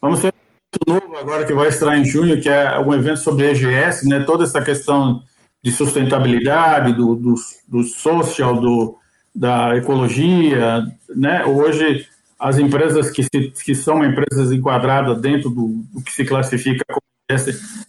[0.00, 3.18] Vamos ter um evento novo agora que vai estar em junho, que é um evento
[3.18, 5.22] sobre EGS, né, toda essa questão
[5.62, 7.34] de sustentabilidade, do, do,
[7.68, 8.96] do social, do,
[9.34, 10.84] da ecologia.
[11.14, 11.44] Né?
[11.44, 12.06] Hoje,
[12.38, 17.02] as empresas que, se, que são empresas enquadradas dentro do, do que se classifica como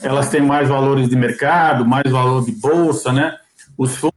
[0.01, 3.35] elas têm mais valores de mercado, mais valor de bolsa, né?
[3.77, 4.13] Os fundos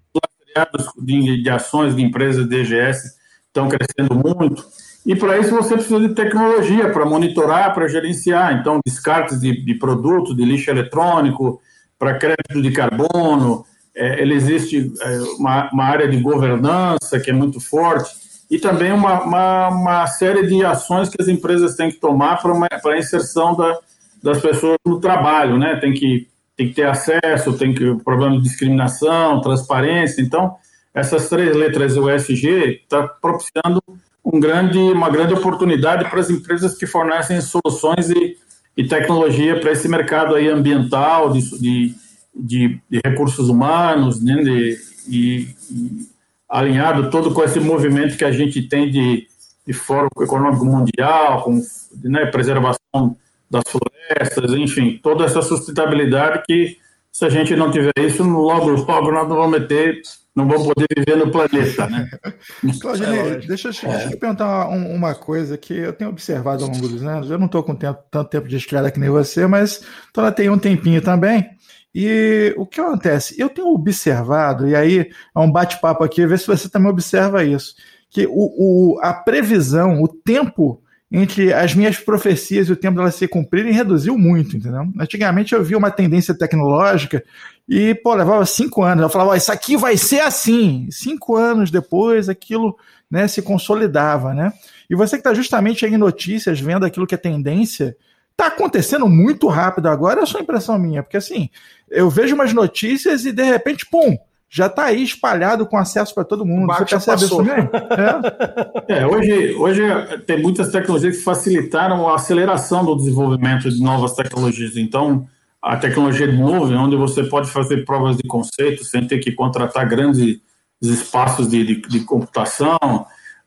[0.98, 3.16] de, de ações de empresas DGS
[3.46, 4.64] estão crescendo muito.
[5.04, 8.54] E para isso você precisa de tecnologia para monitorar, para gerenciar.
[8.54, 11.60] Então, descartes de, de produtos, de lixo eletrônico,
[11.98, 13.64] para crédito de carbono.
[13.94, 18.14] É, ele existe é, uma, uma, área de governança que é muito forte.
[18.50, 22.92] e também uma, uma, uma, série de ações que as empresas têm que tomar para
[22.92, 23.78] a inserção da,
[24.22, 25.76] das pessoas no trabalho, né?
[25.76, 30.20] Tem que, tem que ter acesso, tem que problema de discriminação, transparência.
[30.20, 30.54] Então,
[30.94, 33.82] essas três letras ESG está propiciando
[34.24, 38.36] um grande, uma grande oportunidade para as empresas que fornecem soluções e,
[38.76, 41.94] e tecnologia para esse mercado aí ambiental, de, de,
[42.34, 44.36] de, de recursos humanos, né?
[44.42, 46.16] De, e, e
[46.48, 49.26] alinhado todo com esse movimento que a gente tem de,
[49.66, 51.60] de Fórum Econômico Mundial, com
[52.04, 53.16] né, preservação
[53.50, 56.76] das florestas, enfim, toda essa sustentabilidade que
[57.10, 60.02] se a gente não tiver isso, logo, logo nós não vamos ter,
[60.36, 62.10] não vamos poder viver no planeta, né?
[62.78, 66.70] Claudinei, deixa, eu, deixa eu te perguntar uma, uma coisa que eu tenho observado ao
[66.70, 69.46] longo dos anos, eu não estou com tempo, tanto tempo de estrada que nem você,
[69.46, 71.48] mas estou lá tem um tempinho também,
[71.94, 73.34] e o que acontece?
[73.40, 77.74] Eu tenho observado, e aí é um bate-papo aqui, ver se você também observa isso,
[78.10, 83.14] que o, o, a previsão, o tempo entre as minhas profecias e o tempo delas
[83.14, 84.86] se cumprirem reduziu muito, entendeu?
[84.98, 87.22] Antigamente eu via uma tendência tecnológica
[87.68, 89.02] e, pô, levava cinco anos.
[89.02, 90.88] Eu falava, isso aqui vai ser assim.
[90.90, 92.76] Cinco anos depois, aquilo
[93.10, 94.52] né, se consolidava, né?
[94.90, 97.96] E você que está justamente aí em notícias, vendo aquilo que é tendência,
[98.36, 101.48] Tá acontecendo muito rápido agora, é só impressão minha, porque assim,
[101.88, 104.14] eu vejo umas notícias e de repente, pum,
[104.48, 106.72] já está aí espalhado com acesso para todo mundo.
[106.72, 107.68] Você percebe isso também?
[108.88, 109.00] É.
[109.00, 109.82] é, hoje, hoje
[110.26, 114.76] tem muitas tecnologias que facilitaram a aceleração do desenvolvimento de novas tecnologias.
[114.76, 115.26] Então,
[115.60, 119.88] a tecnologia de nuvem, onde você pode fazer provas de conceito sem ter que contratar
[119.88, 120.38] grandes
[120.80, 122.78] espaços de, de, de computação,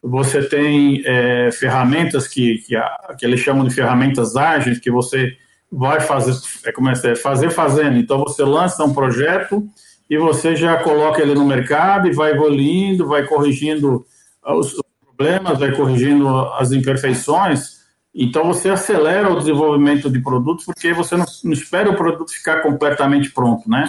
[0.02, 5.34] você tem é, ferramentas que, que, a, que, eles chamam de ferramentas ágeis, que você
[5.72, 6.34] vai fazer,
[6.66, 7.98] é, como é, é, fazer fazendo.
[7.98, 9.68] Então, você lança um projeto
[10.10, 14.06] e você já coloca ele no mercado e vai evoluindo, vai corrigindo
[14.44, 17.80] os problemas, vai corrigindo as imperfeições.
[18.14, 22.62] Então, você acelera o desenvolvimento de produtos, porque você não, não espera o produto ficar
[22.62, 23.88] completamente pronto, né?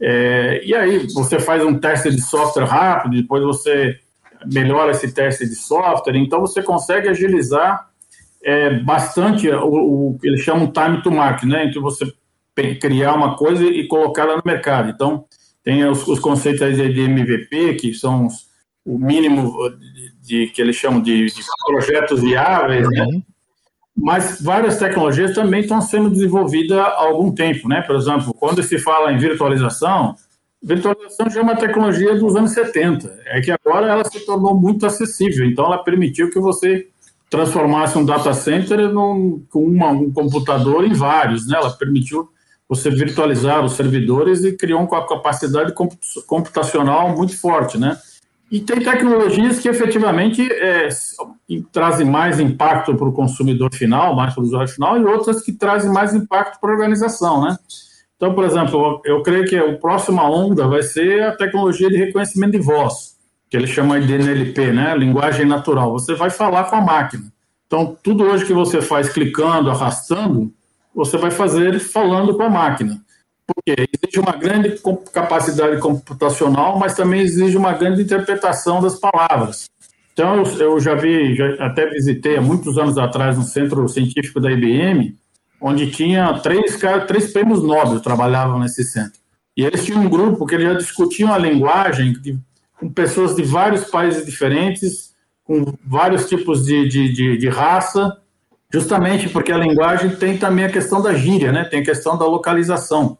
[0.00, 4.00] É, e aí, você faz um teste de software rápido, depois você
[4.52, 7.88] melhora esse teste de software, então você consegue agilizar
[8.42, 11.66] é, bastante o, o, que eles chamam time to market, né?
[11.66, 12.12] Entre você
[12.80, 14.90] criar uma coisa e colocar ela no mercado.
[14.90, 15.24] Então,
[15.62, 18.46] tem os, os conceitos de MVP, que são os,
[18.84, 23.04] o mínimo de, de, que eles chamam de, de projetos viáveis, né?
[23.04, 23.22] Uhum.
[23.94, 27.82] Mas várias tecnologias também estão sendo desenvolvidas há algum tempo, né?
[27.82, 30.16] Por exemplo, quando se fala em virtualização,
[30.62, 33.20] Virtualização já é uma tecnologia dos anos 70.
[33.26, 35.44] É que agora ela se tornou muito acessível.
[35.44, 36.86] Então, ela permitiu que você
[37.28, 41.48] transformasse um data center num, com uma, um computador em vários.
[41.48, 41.56] Né?
[41.56, 42.28] Ela permitiu
[42.74, 45.74] você virtualizar os servidores e criou uma capacidade
[46.26, 47.76] computacional muito forte.
[47.76, 47.98] Né?
[48.50, 50.88] E tem tecnologias que efetivamente é,
[51.70, 55.52] trazem mais impacto para o consumidor final, mais para o usuário final, e outras que
[55.52, 57.42] trazem mais impacto para a organização.
[57.42, 57.58] Né?
[58.16, 62.52] Então, por exemplo, eu creio que a próxima onda vai ser a tecnologia de reconhecimento
[62.52, 63.16] de voz,
[63.50, 64.96] que eles chamam de NLP, né?
[64.96, 65.92] Linguagem natural.
[65.92, 67.24] Você vai falar com a máquina.
[67.66, 70.52] Então, tudo hoje que você faz clicando, arrastando,
[70.94, 73.00] você vai fazer falando com a máquina.
[73.46, 74.80] Porque exige uma grande
[75.12, 79.68] capacidade computacional, mas também exige uma grande interpretação das palavras.
[80.12, 84.52] Então, eu, já vi, já até visitei há muitos anos atrás no centro científico da
[84.52, 85.16] IBM,
[85.60, 89.20] onde tinha três, três prêmios Nobel trabalhavam nesse centro.
[89.56, 92.38] E eles tinham um grupo que eles já discutiam a linguagem de,
[92.78, 98.18] com pessoas de vários países diferentes, com vários tipos de, de, de, de raça,
[98.72, 101.64] justamente porque a linguagem tem também a questão da gíria, né?
[101.64, 103.18] tem a questão da localização.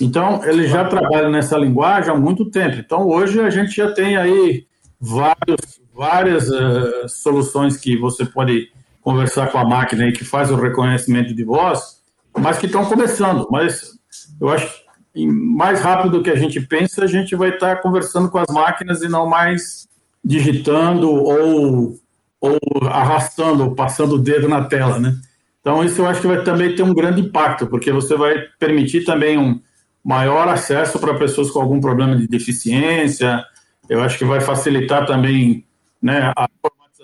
[0.00, 2.76] Então, eles já trabalham nessa linguagem há muito tempo.
[2.76, 4.66] Então, hoje a gente já tem aí
[5.00, 8.70] vários, várias uh, soluções que você pode
[9.02, 12.00] conversar com a máquina aí que faz o reconhecimento de voz,
[12.38, 13.46] mas que estão começando.
[13.50, 13.92] Mas
[14.40, 14.70] eu acho
[15.12, 18.48] que mais rápido do que a gente pensa, a gente vai estar conversando com as
[18.52, 19.88] máquinas e não mais
[20.24, 21.98] digitando ou,
[22.40, 25.16] ou arrastando, passando o dedo na tela, né?
[25.60, 29.04] Então isso eu acho que vai também ter um grande impacto, porque você vai permitir
[29.04, 29.60] também um
[30.02, 33.44] maior acesso para pessoas com algum problema de deficiência.
[33.88, 35.66] Eu acho que vai facilitar também
[36.02, 36.48] né, a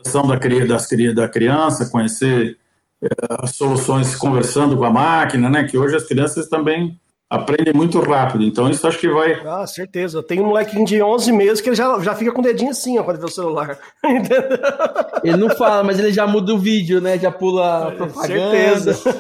[0.05, 0.37] da,
[0.67, 2.56] das, da criança, conhecer
[3.02, 5.65] é, soluções conversando com a máquina, né?
[5.65, 6.98] Que hoje as crianças também
[7.29, 8.44] aprendem muito rápido.
[8.44, 9.35] Então, isso acho que vai.
[9.44, 10.22] Ah, certeza.
[10.22, 12.98] Tem um molequinho de 11 meses que ele já, já fica com o dedinho assim,
[12.98, 13.79] ó, quando vê o celular.
[15.22, 17.18] ele não fala, mas ele já muda o vídeo, né?
[17.18, 18.92] Já pula a propaganda.
[18.94, 19.14] Certeza.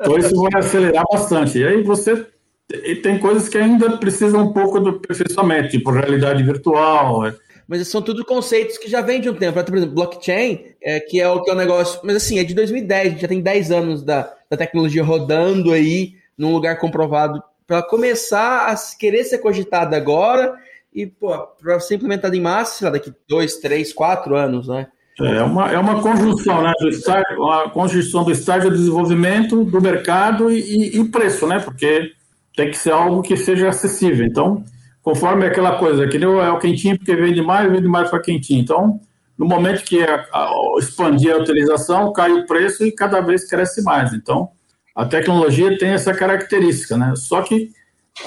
[0.00, 1.58] então, isso vai acelerar bastante.
[1.58, 2.26] E aí você.
[2.72, 7.30] E tem coisas que ainda precisam um pouco do aperfeiçoamento, tipo realidade virtual,
[7.68, 9.62] Mas são tudo conceitos que já vêm de um tempo.
[9.62, 12.00] Por exemplo, blockchain, é, que é o que é o negócio.
[12.02, 15.70] Mas assim, é de 2010, a gente já tem 10 anos da, da tecnologia rodando
[15.70, 20.54] aí num lugar comprovado para começar a querer ser cogitada agora
[20.92, 24.88] e, para ser implementada em massa, sei lá, daqui dois, três, quatro anos, né?
[25.20, 26.72] É uma, é uma conjunção, né?
[26.80, 31.60] Do estágio, a conjunção do estágio de desenvolvimento, do mercado e, e preço, né?
[31.60, 32.10] Porque
[32.56, 34.26] tem que ser algo que seja acessível.
[34.26, 34.64] Então,
[35.00, 38.60] conforme aquela coisa, que é o quentinho porque vende mais, vende mais para quentinho.
[38.60, 39.00] Então,
[39.38, 43.82] no momento que a, a, expandir a utilização, cai o preço e cada vez cresce
[43.82, 44.12] mais.
[44.12, 44.50] Então,
[44.94, 47.14] a tecnologia tem essa característica, né?
[47.16, 47.70] Só que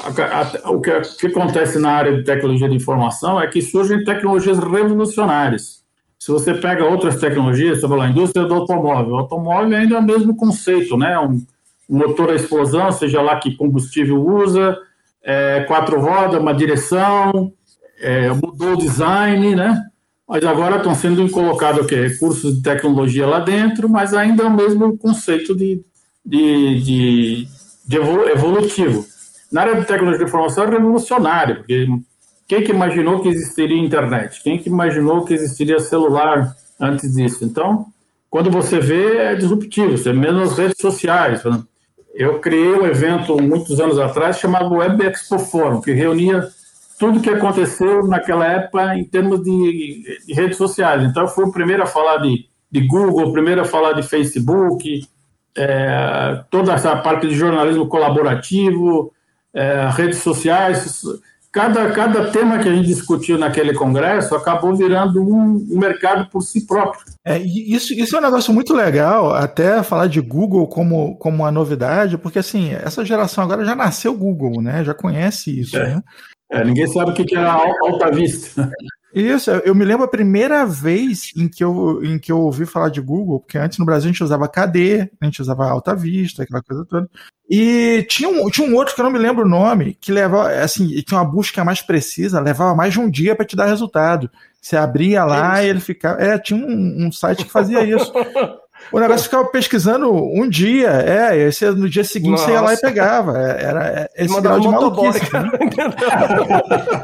[0.04, 4.58] a, o, que, que acontece na área de tecnologia de informação é que surgem tecnologias
[4.58, 5.84] revolucionárias.
[6.18, 10.04] Se você pega outras tecnologias, sobre a indústria do automóvel, o automóvel ainda é o
[10.04, 11.20] mesmo conceito, né?
[11.20, 11.46] Um,
[11.88, 14.76] um motor a explosão, seja lá que combustível usa,
[15.24, 17.54] é, quatro rodas, uma direção,
[18.00, 19.84] é, mudou o design, né?
[20.28, 22.08] Mas agora estão sendo colocados o quê?
[22.08, 25.84] recursos de tecnologia lá dentro, mas ainda é o mesmo conceito de,
[26.26, 27.48] de, de,
[27.88, 29.06] de evolutivo.
[29.52, 31.88] Na área de tecnologia de informação é revolucionário, porque
[32.48, 34.42] quem que imaginou que existiria internet?
[34.44, 37.46] Quem que imaginou que existiria celular antes disso?
[37.46, 37.88] Então,
[38.30, 41.42] quando você vê, é disruptivo, você mesmo as redes sociais.
[42.14, 46.48] Eu criei um evento muitos anos atrás chamado Web Expo Forum, que reunia
[47.00, 51.04] tudo que aconteceu naquela época em termos de, de redes sociais.
[51.04, 54.04] Então, eu fui o primeiro a falar de, de Google, o primeiro a falar de
[54.04, 55.08] Facebook,
[55.58, 59.12] é, toda essa parte de jornalismo colaborativo,
[59.54, 61.02] é, redes sociais.
[61.52, 66.42] Cada, cada tema que a gente discutiu naquele congresso acabou virando um, um mercado por
[66.42, 67.02] si próprio.
[67.24, 71.52] É, isso, isso é um negócio muito legal, até falar de Google como, como uma
[71.52, 74.84] novidade, porque assim, essa geração agora já nasceu Google, né?
[74.84, 75.96] Já conhece isso, é.
[75.96, 76.04] né?
[76.52, 78.70] É, ninguém sabe o que é alta vista.
[79.16, 82.90] Isso, eu me lembro a primeira vez em que, eu, em que eu ouvi falar
[82.90, 86.44] de Google, porque antes no Brasil a gente usava KD, a gente usava Alta Vista,
[86.44, 87.10] aquela coisa toda.
[87.50, 90.50] E tinha um, tinha um outro que eu não me lembro o nome, que levava,
[90.56, 94.30] assim, tinha uma busca mais precisa, levava mais de um dia para te dar resultado.
[94.62, 96.22] Você abria lá é e ele ficava.
[96.22, 98.12] É, tinha um, um site que fazia isso.
[98.92, 102.46] O negócio ficava pesquisando um dia, é, esse, no dia seguinte Nossa.
[102.46, 103.38] você ia lá e pegava.
[103.38, 105.34] É, era é, esse grau de maluquice.
[105.34, 105.52] Né?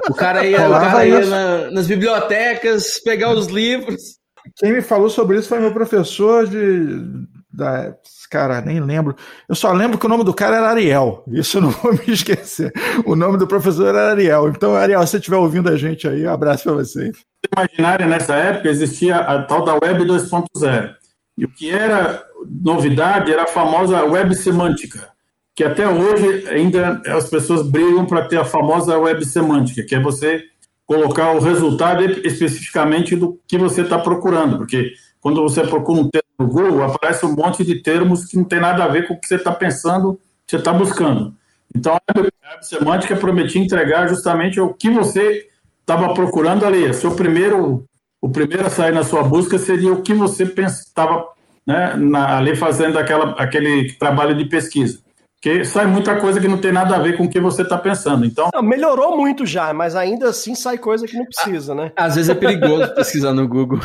[0.10, 4.20] o cara ia, o cara ia na, nas bibliotecas pegar os livros.
[4.58, 7.30] Quem me falou sobre isso foi meu professor de.
[7.54, 7.94] Da,
[8.30, 9.16] cara, nem lembro.
[9.50, 11.24] Eu só lembro que o nome do cara era Ariel.
[11.28, 12.72] Isso eu não vou me esquecer.
[13.06, 14.50] O nome do professor era Ariel.
[14.50, 17.12] Então, Ariel, se você estiver ouvindo a gente aí, um abraço para você.
[17.56, 21.01] Imaginária, nessa época, existia a tal da Web 2.0
[21.38, 25.10] e o que era novidade era a famosa web semântica,
[25.56, 30.00] que até hoje ainda as pessoas brigam para ter a famosa web semântica, que é
[30.00, 30.44] você
[30.86, 36.28] colocar o resultado especificamente do que você está procurando, porque quando você procura um termo
[36.40, 39.20] no Google, aparece um monte de termos que não tem nada a ver com o
[39.20, 41.34] que você está pensando, você está buscando.
[41.74, 45.48] Então, a web semântica prometia entregar justamente o que você
[45.80, 46.94] estava procurando ali.
[46.94, 47.86] Seu primeiro
[48.22, 51.28] o primeiro a sair na sua busca seria o que você estava
[51.66, 51.94] né,
[52.28, 55.00] ali fazendo aquela, aquele trabalho de pesquisa.
[55.42, 57.76] Porque sai muita coisa que não tem nada a ver com o que você está
[57.76, 58.24] pensando.
[58.24, 61.92] Então não, melhorou muito já, mas ainda assim sai coisa que não precisa, né?
[61.96, 63.80] Às vezes é perigoso pesquisar no Google.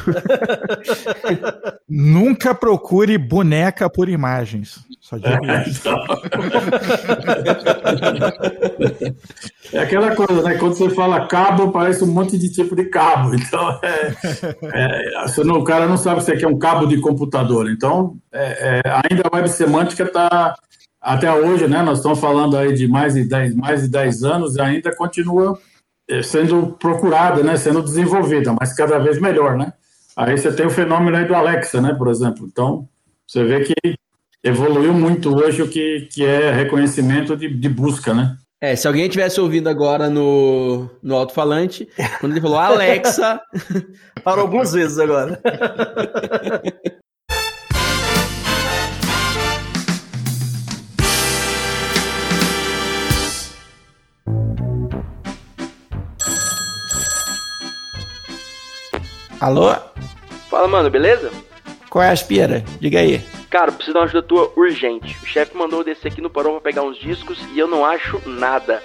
[1.88, 4.80] Nunca procure boneca por imagens.
[5.00, 5.98] Só digo é, então.
[9.72, 10.58] é aquela coisa, né?
[10.58, 13.34] Quando você fala cabo, parece um monte de tipo de cabo.
[13.34, 14.12] Então, é,
[14.74, 17.70] é, não, o cara não sabe se é, é um cabo de computador.
[17.70, 20.54] Então, é, é, ainda a web semântica está
[21.06, 24.56] até hoje, né, nós estamos falando aí de mais de 10, mais de 10 anos
[24.56, 25.56] e ainda continua
[26.10, 29.72] eh, sendo procurada, né, sendo desenvolvida, mas cada vez melhor, né?
[30.16, 32.48] Aí você tem o fenômeno aí do Alexa, né, por exemplo.
[32.50, 32.88] Então,
[33.24, 33.74] você vê que
[34.42, 38.36] evoluiu muito hoje o que, que é reconhecimento de, de busca, né?
[38.60, 41.88] É, se alguém tivesse ouvindo agora no, no alto-falante,
[42.18, 43.40] quando ele falou Alexa,
[44.24, 45.40] parou algumas vezes agora.
[59.40, 59.74] Alô?
[60.50, 61.30] Fala, mano, beleza?
[61.90, 62.64] Qual é a aspira?
[62.80, 63.22] Diga aí.
[63.50, 65.16] Cara, preciso de uma ajuda tua urgente.
[65.22, 67.84] O chefe mandou eu descer aqui no porão pra pegar uns discos e eu não
[67.84, 68.82] acho nada.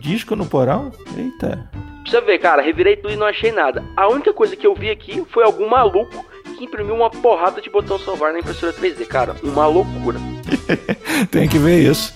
[0.00, 0.90] Disco no porão?
[1.16, 1.68] Eita.
[2.02, 3.84] Precisa ver, cara, revirei tudo e não achei nada.
[3.96, 6.24] A única coisa que eu vi aqui foi algum maluco
[6.56, 9.36] que imprimiu uma porrada de botão salvar na impressora 3D, cara.
[9.42, 10.18] Uma loucura.
[11.30, 12.12] Tem que ver isso.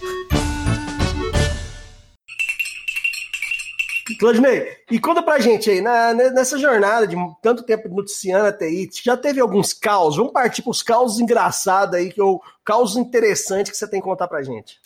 [4.18, 8.90] Claudinei, e conta pra gente aí, na, nessa jornada de tanto tempo noticiando a TI,
[9.02, 10.16] já teve alguns caos?
[10.16, 14.05] Vamos partir para os causos engraçados aí, que o caos interessante que você tem que
[14.07, 14.78] contar pra gente.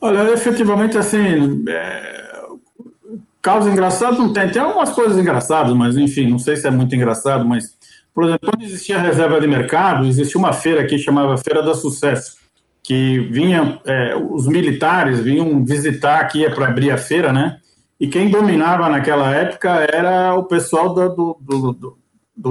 [0.00, 2.42] Olha, efetivamente, assim, é...
[3.40, 4.50] caos engraçado não tem.
[4.50, 7.74] Tem algumas coisas engraçadas, mas enfim, não sei se é muito engraçado, mas,
[8.14, 12.36] por exemplo, quando existia reserva de mercado, existia uma feira aqui chamava Feira da Sucesso,
[12.82, 17.60] que vinha, é, os militares vinham visitar aqui para abrir a feira, né?
[17.98, 21.08] E quem dominava naquela época era o pessoal do,
[21.40, 21.98] do, do,
[22.36, 22.50] do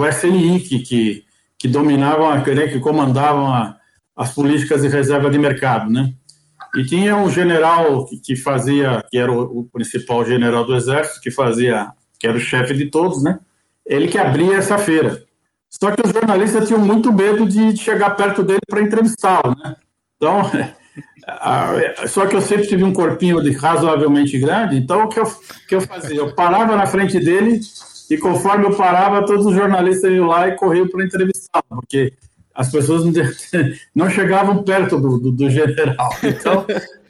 [0.68, 1.24] que, que,
[1.58, 3.78] que dominavam, que comandavam a,
[4.16, 6.14] as políticas de reserva de mercado, né?
[6.76, 11.22] E tinha um general que, que fazia, que era o, o, principal general do exército,
[11.22, 13.40] que fazia, que era o chefe de todos, né?
[13.86, 15.24] Ele que abria essa feira.
[15.70, 19.76] Só que os jornalistas tinham muito medo de chegar perto dele para entrevistá-lo, né?
[20.18, 20.42] Então,
[22.08, 25.26] só que eu sempre tive um corpinho de razoavelmente grande, então o que eu,
[25.68, 26.18] que eu fazia?
[26.18, 27.60] Eu parava na frente dele
[28.10, 32.14] e conforme eu parava, todos os jornalistas iam lá e corriam para entrevistá-lo, porque
[32.54, 33.04] as pessoas
[33.94, 36.10] não chegavam perto do, do, do, general.
[36.24, 36.66] Então,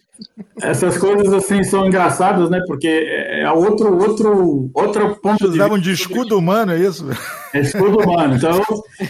[0.62, 2.62] essas coisas assim são engraçadas, né?
[2.66, 7.06] Porque é outro, outro, outro ponto de usavam de escudo humano, é isso?
[7.54, 8.36] É escudo humano.
[8.36, 8.62] Então,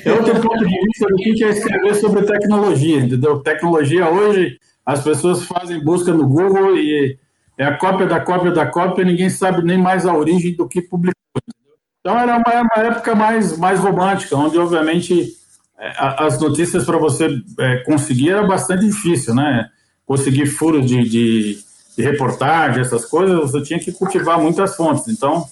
[0.03, 3.39] é outro ponto de vista do que é escrever sobre tecnologia, entendeu?
[3.39, 7.17] Tecnologia hoje, as pessoas fazem busca no Google e
[7.57, 10.81] é a cópia da cópia da cópia, ninguém sabe nem mais a origem do que
[10.81, 11.15] publicou.
[12.01, 15.33] Então, era uma, uma época mais, mais romântica, onde, obviamente
[15.79, 19.69] é, as notícias para você é, conseguir era bastante difícil, né?
[20.05, 21.57] Conseguir furos de, de,
[21.97, 25.07] de, reportagem, essas coisas, você tinha que cultivar muitas fontes.
[25.07, 25.45] Então,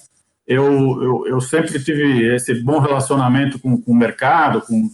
[0.46, 0.64] eu,
[1.02, 4.88] eu, eu sempre tive esse bom relacionamento com, com o mercado, com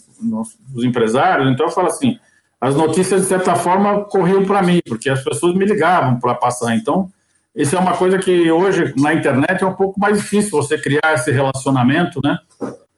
[0.75, 1.51] os empresários.
[1.53, 2.19] Então, eu falo assim:
[2.61, 6.77] as notícias, de certa forma, corriam para mim, porque as pessoas me ligavam para passar.
[6.77, 7.11] Então,
[7.57, 11.15] isso é uma coisa que hoje, na internet, é um pouco mais difícil você criar
[11.15, 12.39] esse relacionamento, né?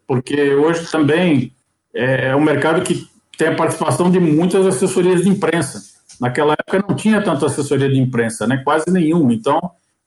[0.06, 1.52] Porque hoje também
[1.94, 3.06] é, é um mercado que
[3.38, 5.80] tem a participação de muitas assessorias de imprensa.
[6.20, 8.60] Naquela época não tinha tanta assessoria de imprensa, né?
[8.64, 9.30] quase nenhum.
[9.30, 9.60] Então,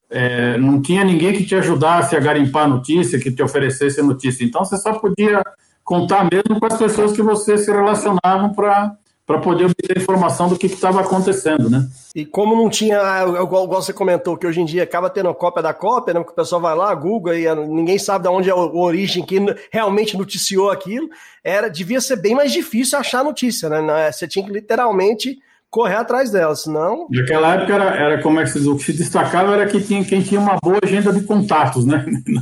[0.10, 4.44] é, não tinha ninguém que te ajudasse a garimpar notícia, que te oferecesse notícia.
[4.44, 5.44] Então, você só podia
[5.84, 8.96] contar mesmo com as pessoas que você se relacionavam para
[9.26, 11.88] para poder obter informação do que estava acontecendo, né?
[12.14, 15.64] E como não tinha, ah, igual, você comentou, que hoje em dia acaba tendo cópia
[15.64, 16.24] da cópia, né?
[16.24, 19.26] Que o pessoal vai lá, Google, e ah, ninguém sabe de onde é a origem,
[19.26, 19.40] que
[19.72, 21.10] realmente noticiou aquilo,
[21.44, 24.12] era devia ser bem mais difícil achar notícia, né?
[24.12, 25.40] Você tinha que literalmente
[25.76, 27.06] correr atrás dela, senão.
[27.12, 30.06] Naquela época era, era como é que se, o que se destacava era que tinha,
[30.06, 32.06] quem tinha uma boa agenda de contatos, né?
[32.26, 32.42] Não,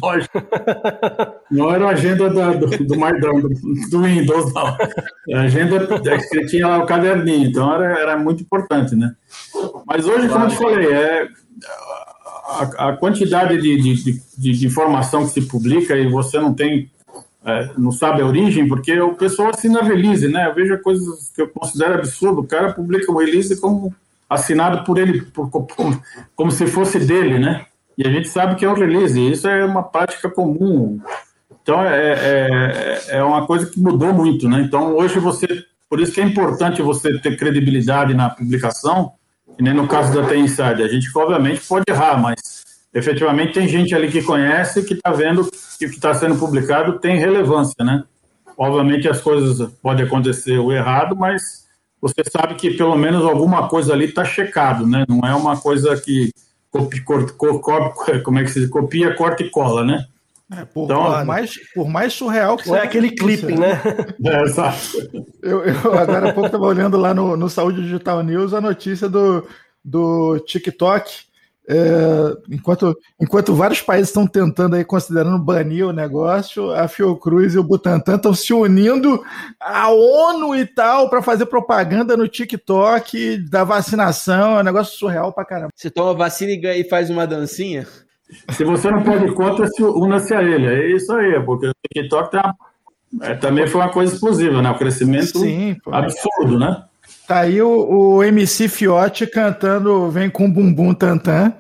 [1.50, 2.90] não era a agenda da, do, do, do,
[3.90, 4.78] do Windows, não.
[5.36, 5.88] A agenda
[6.30, 9.16] que tinha lá o caderninho, então era, era muito importante, né?
[9.86, 11.28] Mas hoje, como eu te falei, é,
[12.46, 16.90] a, a quantidade de, de, de, de informação que se publica e você não tem
[17.46, 20.48] é, não sabe a origem, porque o pessoal assina release, né?
[20.48, 22.42] Eu vejo coisas que eu considero absurdo.
[22.42, 23.94] O cara publica o release como
[24.30, 26.02] assinado por ele, por, como,
[26.36, 27.66] como se fosse dele, né?
[27.98, 31.00] E a gente sabe que é um release, isso é uma prática comum.
[31.62, 34.62] Então, é, é, é uma coisa que mudou muito, né?
[34.62, 35.48] Então, hoje você.
[35.90, 39.14] Por isso que é importante você ter credibilidade na publicação,
[39.60, 40.82] e nem no caso da T-Inside.
[40.82, 45.50] A gente, obviamente, pode errar, mas efetivamente tem gente ali que conhece que está vendo
[45.80, 48.04] que o que está sendo publicado tem relevância, né?
[48.58, 51.64] Obviamente as coisas podem acontecer o errado, mas
[52.00, 55.06] você sabe que pelo menos alguma coisa ali está checado, né?
[55.08, 56.32] Não é uma coisa que
[56.70, 57.02] copia,
[58.24, 60.06] como é que se copia, corta e cola, né?
[60.52, 62.78] É, por, então, por, mais, por mais surreal que seja.
[62.78, 63.82] É aquele clipe, né?
[64.24, 64.78] É, exato.
[65.42, 69.10] Eu, eu agora há pouco estava olhando lá no, no Saúde Digital News a notícia
[69.10, 69.48] do,
[69.84, 71.33] do TikTok
[71.68, 77.60] é, enquanto, enquanto vários países estão tentando aí, considerando banir o negócio, a Fiocruz e
[77.60, 79.24] o Butantan estão se unindo
[79.60, 84.58] à ONU e tal para fazer propaganda no TikTok da vacinação.
[84.58, 85.70] É um negócio surreal pra caramba.
[85.74, 87.88] Você toma vacina e faz uma dancinha?
[88.52, 90.66] Se você não pode conta, una-se a ele.
[90.66, 92.54] É isso aí, porque o TikTok tá,
[93.22, 94.70] é, também foi uma coisa explosiva, né?
[94.70, 96.84] O crescimento Sim, absurdo, né?
[97.34, 101.52] Tá aí o, MC Fiote cantando Vem com Bumbum Tantan,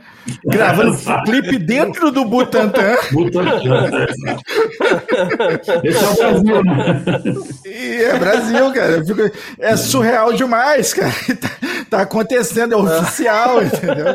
[0.46, 0.96] gravando
[1.26, 2.96] clipe dentro do Butantan.
[3.12, 4.06] Butantan.
[5.84, 7.04] Esse é o Brasil, né?
[7.66, 9.04] E é Brasil, cara.
[9.58, 11.12] É surreal demais, cara.
[11.42, 11.50] Tá,
[11.90, 14.06] tá acontecendo, é oficial, entendeu?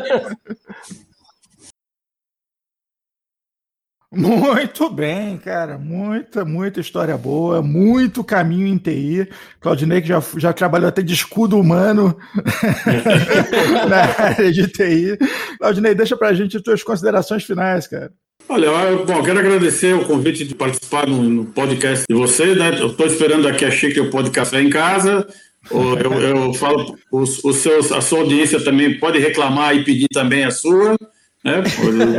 [4.11, 5.77] Muito bem, cara.
[5.77, 9.29] Muita, muita história boa, muito caminho em TI.
[9.59, 12.17] Claudinei que já, já trabalhou até de escudo humano
[13.87, 15.17] na área de TI.
[15.59, 18.11] Claudinei, deixa pra gente as tuas considerações finais, cara.
[18.47, 22.81] Olha, eu, bom, quero agradecer o convite de participar no, no podcast de você, né?
[22.81, 25.27] Eu estou esperando aqui a Chica e o Pó de Café em casa.
[25.69, 30.45] Eu, eu falo, os, os seus, a sua audiência também pode reclamar e pedir também
[30.45, 30.95] a sua.
[31.43, 31.63] Né?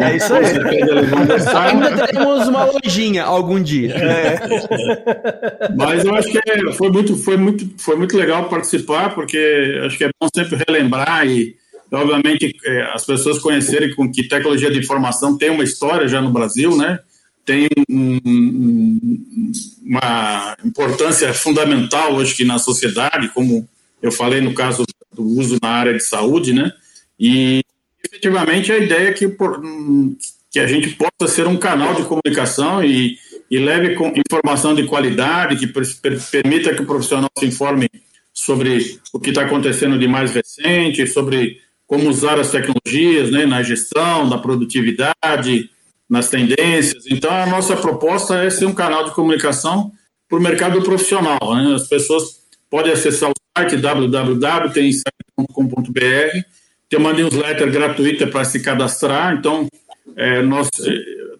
[0.01, 0.47] É isso aí.
[1.71, 3.95] Ainda teremos uma lojinha algum dia.
[3.95, 4.41] É.
[5.77, 9.99] Mas eu acho que é, foi, muito, foi, muito, foi muito legal participar, porque acho
[9.99, 11.55] que é bom sempre relembrar e,
[11.93, 16.31] obviamente, é, as pessoas conhecerem com que tecnologia de informação tem uma história já no
[16.31, 17.01] Brasil, né?
[17.45, 19.01] tem um,
[19.85, 23.69] uma importância fundamental hoje que na sociedade, como
[24.01, 26.73] eu falei no caso do uso na área de saúde, né?
[27.19, 27.63] E
[28.21, 29.61] efetivamente a ideia é que, por,
[30.51, 33.17] que a gente possa ser um canal de comunicação e,
[33.51, 37.89] e leve informação de qualidade, que per, per, permita que o profissional se informe
[38.33, 43.63] sobre o que está acontecendo de mais recente, sobre como usar as tecnologias né, na
[43.63, 45.71] gestão, na produtividade,
[46.09, 47.05] nas tendências.
[47.11, 49.91] Então, a nossa proposta é ser um canal de comunicação
[50.29, 51.57] para o mercado profissional.
[51.57, 51.75] Né?
[51.75, 56.60] As pessoas podem acessar o site www.teminsight.com.br
[56.91, 59.69] tem uma newsletter gratuita para se cadastrar, então
[60.17, 60.93] é, nós é,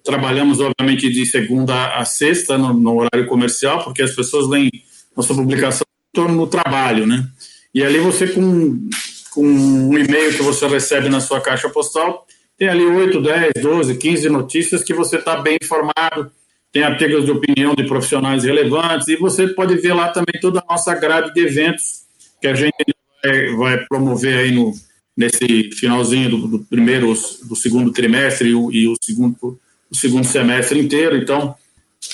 [0.05, 4.71] trabalhamos, obviamente, de segunda a sexta no, no, horário comercial, porque as pessoas leem
[5.15, 5.85] nossa publicação
[6.15, 7.27] do trabalho, né?
[7.75, 8.89] E ali você, com,
[9.33, 12.27] com um e-mail que você recebe na sua caixa postal,
[12.57, 16.31] tem ali 8, 10, 12, 15 notícias que você está bem informado,
[16.73, 20.73] tem artigos de opinião de profissionais relevantes, e você pode ver lá também toda a
[20.73, 22.03] nossa grade de eventos
[22.41, 22.77] que a gente
[23.25, 24.73] vai, vai promover aí no
[25.17, 27.13] nesse finalzinho do, do primeiro,
[27.45, 29.59] do segundo trimestre e o, e o, segundo,
[29.91, 31.17] o segundo semestre inteiro.
[31.17, 31.55] Então,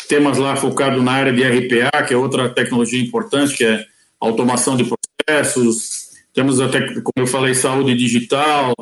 [0.08, 3.84] temas lá focados na área de RPA, que é outra tecnologia importante, que é
[4.20, 6.06] automação de processos.
[6.34, 8.74] Temos até, como eu falei, saúde digital.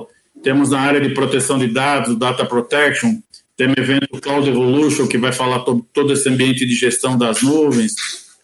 [0.42, 3.20] Temos na área de proteção de dados, data protection.
[3.56, 7.94] Temos evento Cloud Evolution, que vai falar todo, todo esse ambiente de gestão das nuvens.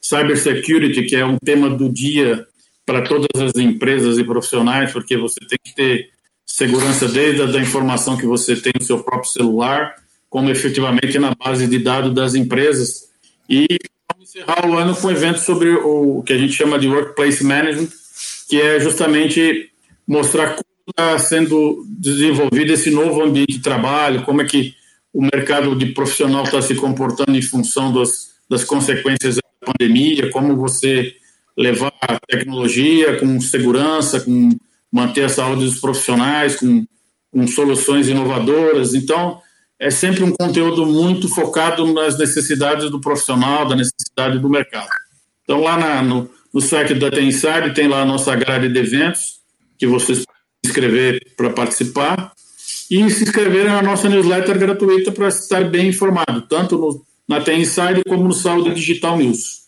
[0.01, 2.47] Cybersecurity, que é um tema do dia
[2.91, 6.11] para todas as empresas e profissionais, porque você tem que ter
[6.45, 9.95] segurança desde a da informação que você tem no seu próprio celular,
[10.29, 13.09] como efetivamente na base de dados das empresas.
[13.49, 13.79] E
[14.13, 17.45] vamos encerrar o ano com um evento sobre o que a gente chama de Workplace
[17.45, 17.91] Management,
[18.49, 19.71] que é justamente
[20.05, 24.75] mostrar como está sendo desenvolvido esse novo ambiente de trabalho, como é que
[25.15, 30.57] o mercado de profissional está se comportando em função das, das consequências da pandemia, como
[30.57, 31.15] você
[31.61, 31.93] levar
[32.27, 34.57] tecnologia com segurança, com
[34.91, 36.87] manter a saúde dos profissionais, com,
[37.31, 38.95] com soluções inovadoras.
[38.95, 39.39] Então,
[39.79, 44.89] é sempre um conteúdo muito focado nas necessidades do profissional, da necessidade do mercado.
[45.45, 49.41] Então, lá na, no, no site da Tenside tem lá a nossa grade de eventos,
[49.79, 52.33] que vocês podem se inscrever para participar,
[52.91, 58.03] e se inscrever na nossa newsletter gratuita para estar bem informado, tanto no, na Tenside
[58.09, 59.60] como no Saúde Digital News.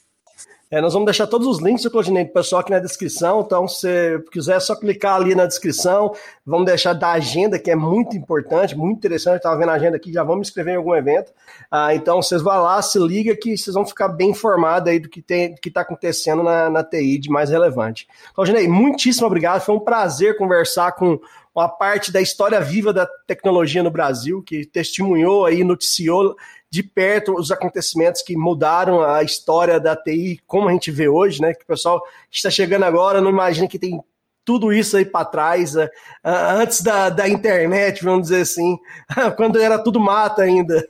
[0.72, 3.42] É, nós vamos deixar todos os links, Claudinei, para o pessoal aqui na descrição.
[3.42, 6.14] Então, se quiser, é só clicar ali na descrição.
[6.46, 9.36] Vamos deixar da agenda, que é muito importante, muito interessante.
[9.36, 11.30] Estava vendo a agenda aqui, já vamos me inscrever em algum evento.
[11.70, 15.10] Ah, então, vocês vão lá, se liga que vocês vão ficar bem informados aí do
[15.10, 18.08] que está acontecendo na, na TI de mais relevante.
[18.34, 19.60] Claudinei, muitíssimo obrigado.
[19.60, 21.20] Foi um prazer conversar com
[21.54, 26.34] uma parte da história viva da tecnologia no Brasil, que testemunhou aí, noticiou
[26.72, 31.38] de perto os acontecimentos que mudaram a história da TI, como a gente vê hoje,
[31.38, 31.52] né?
[31.52, 34.02] Que o pessoal está chegando agora, não imagina que tem
[34.42, 35.86] tudo isso aí para trás, uh,
[36.24, 38.78] antes da, da internet, vamos dizer assim,
[39.36, 40.82] quando era tudo mato ainda.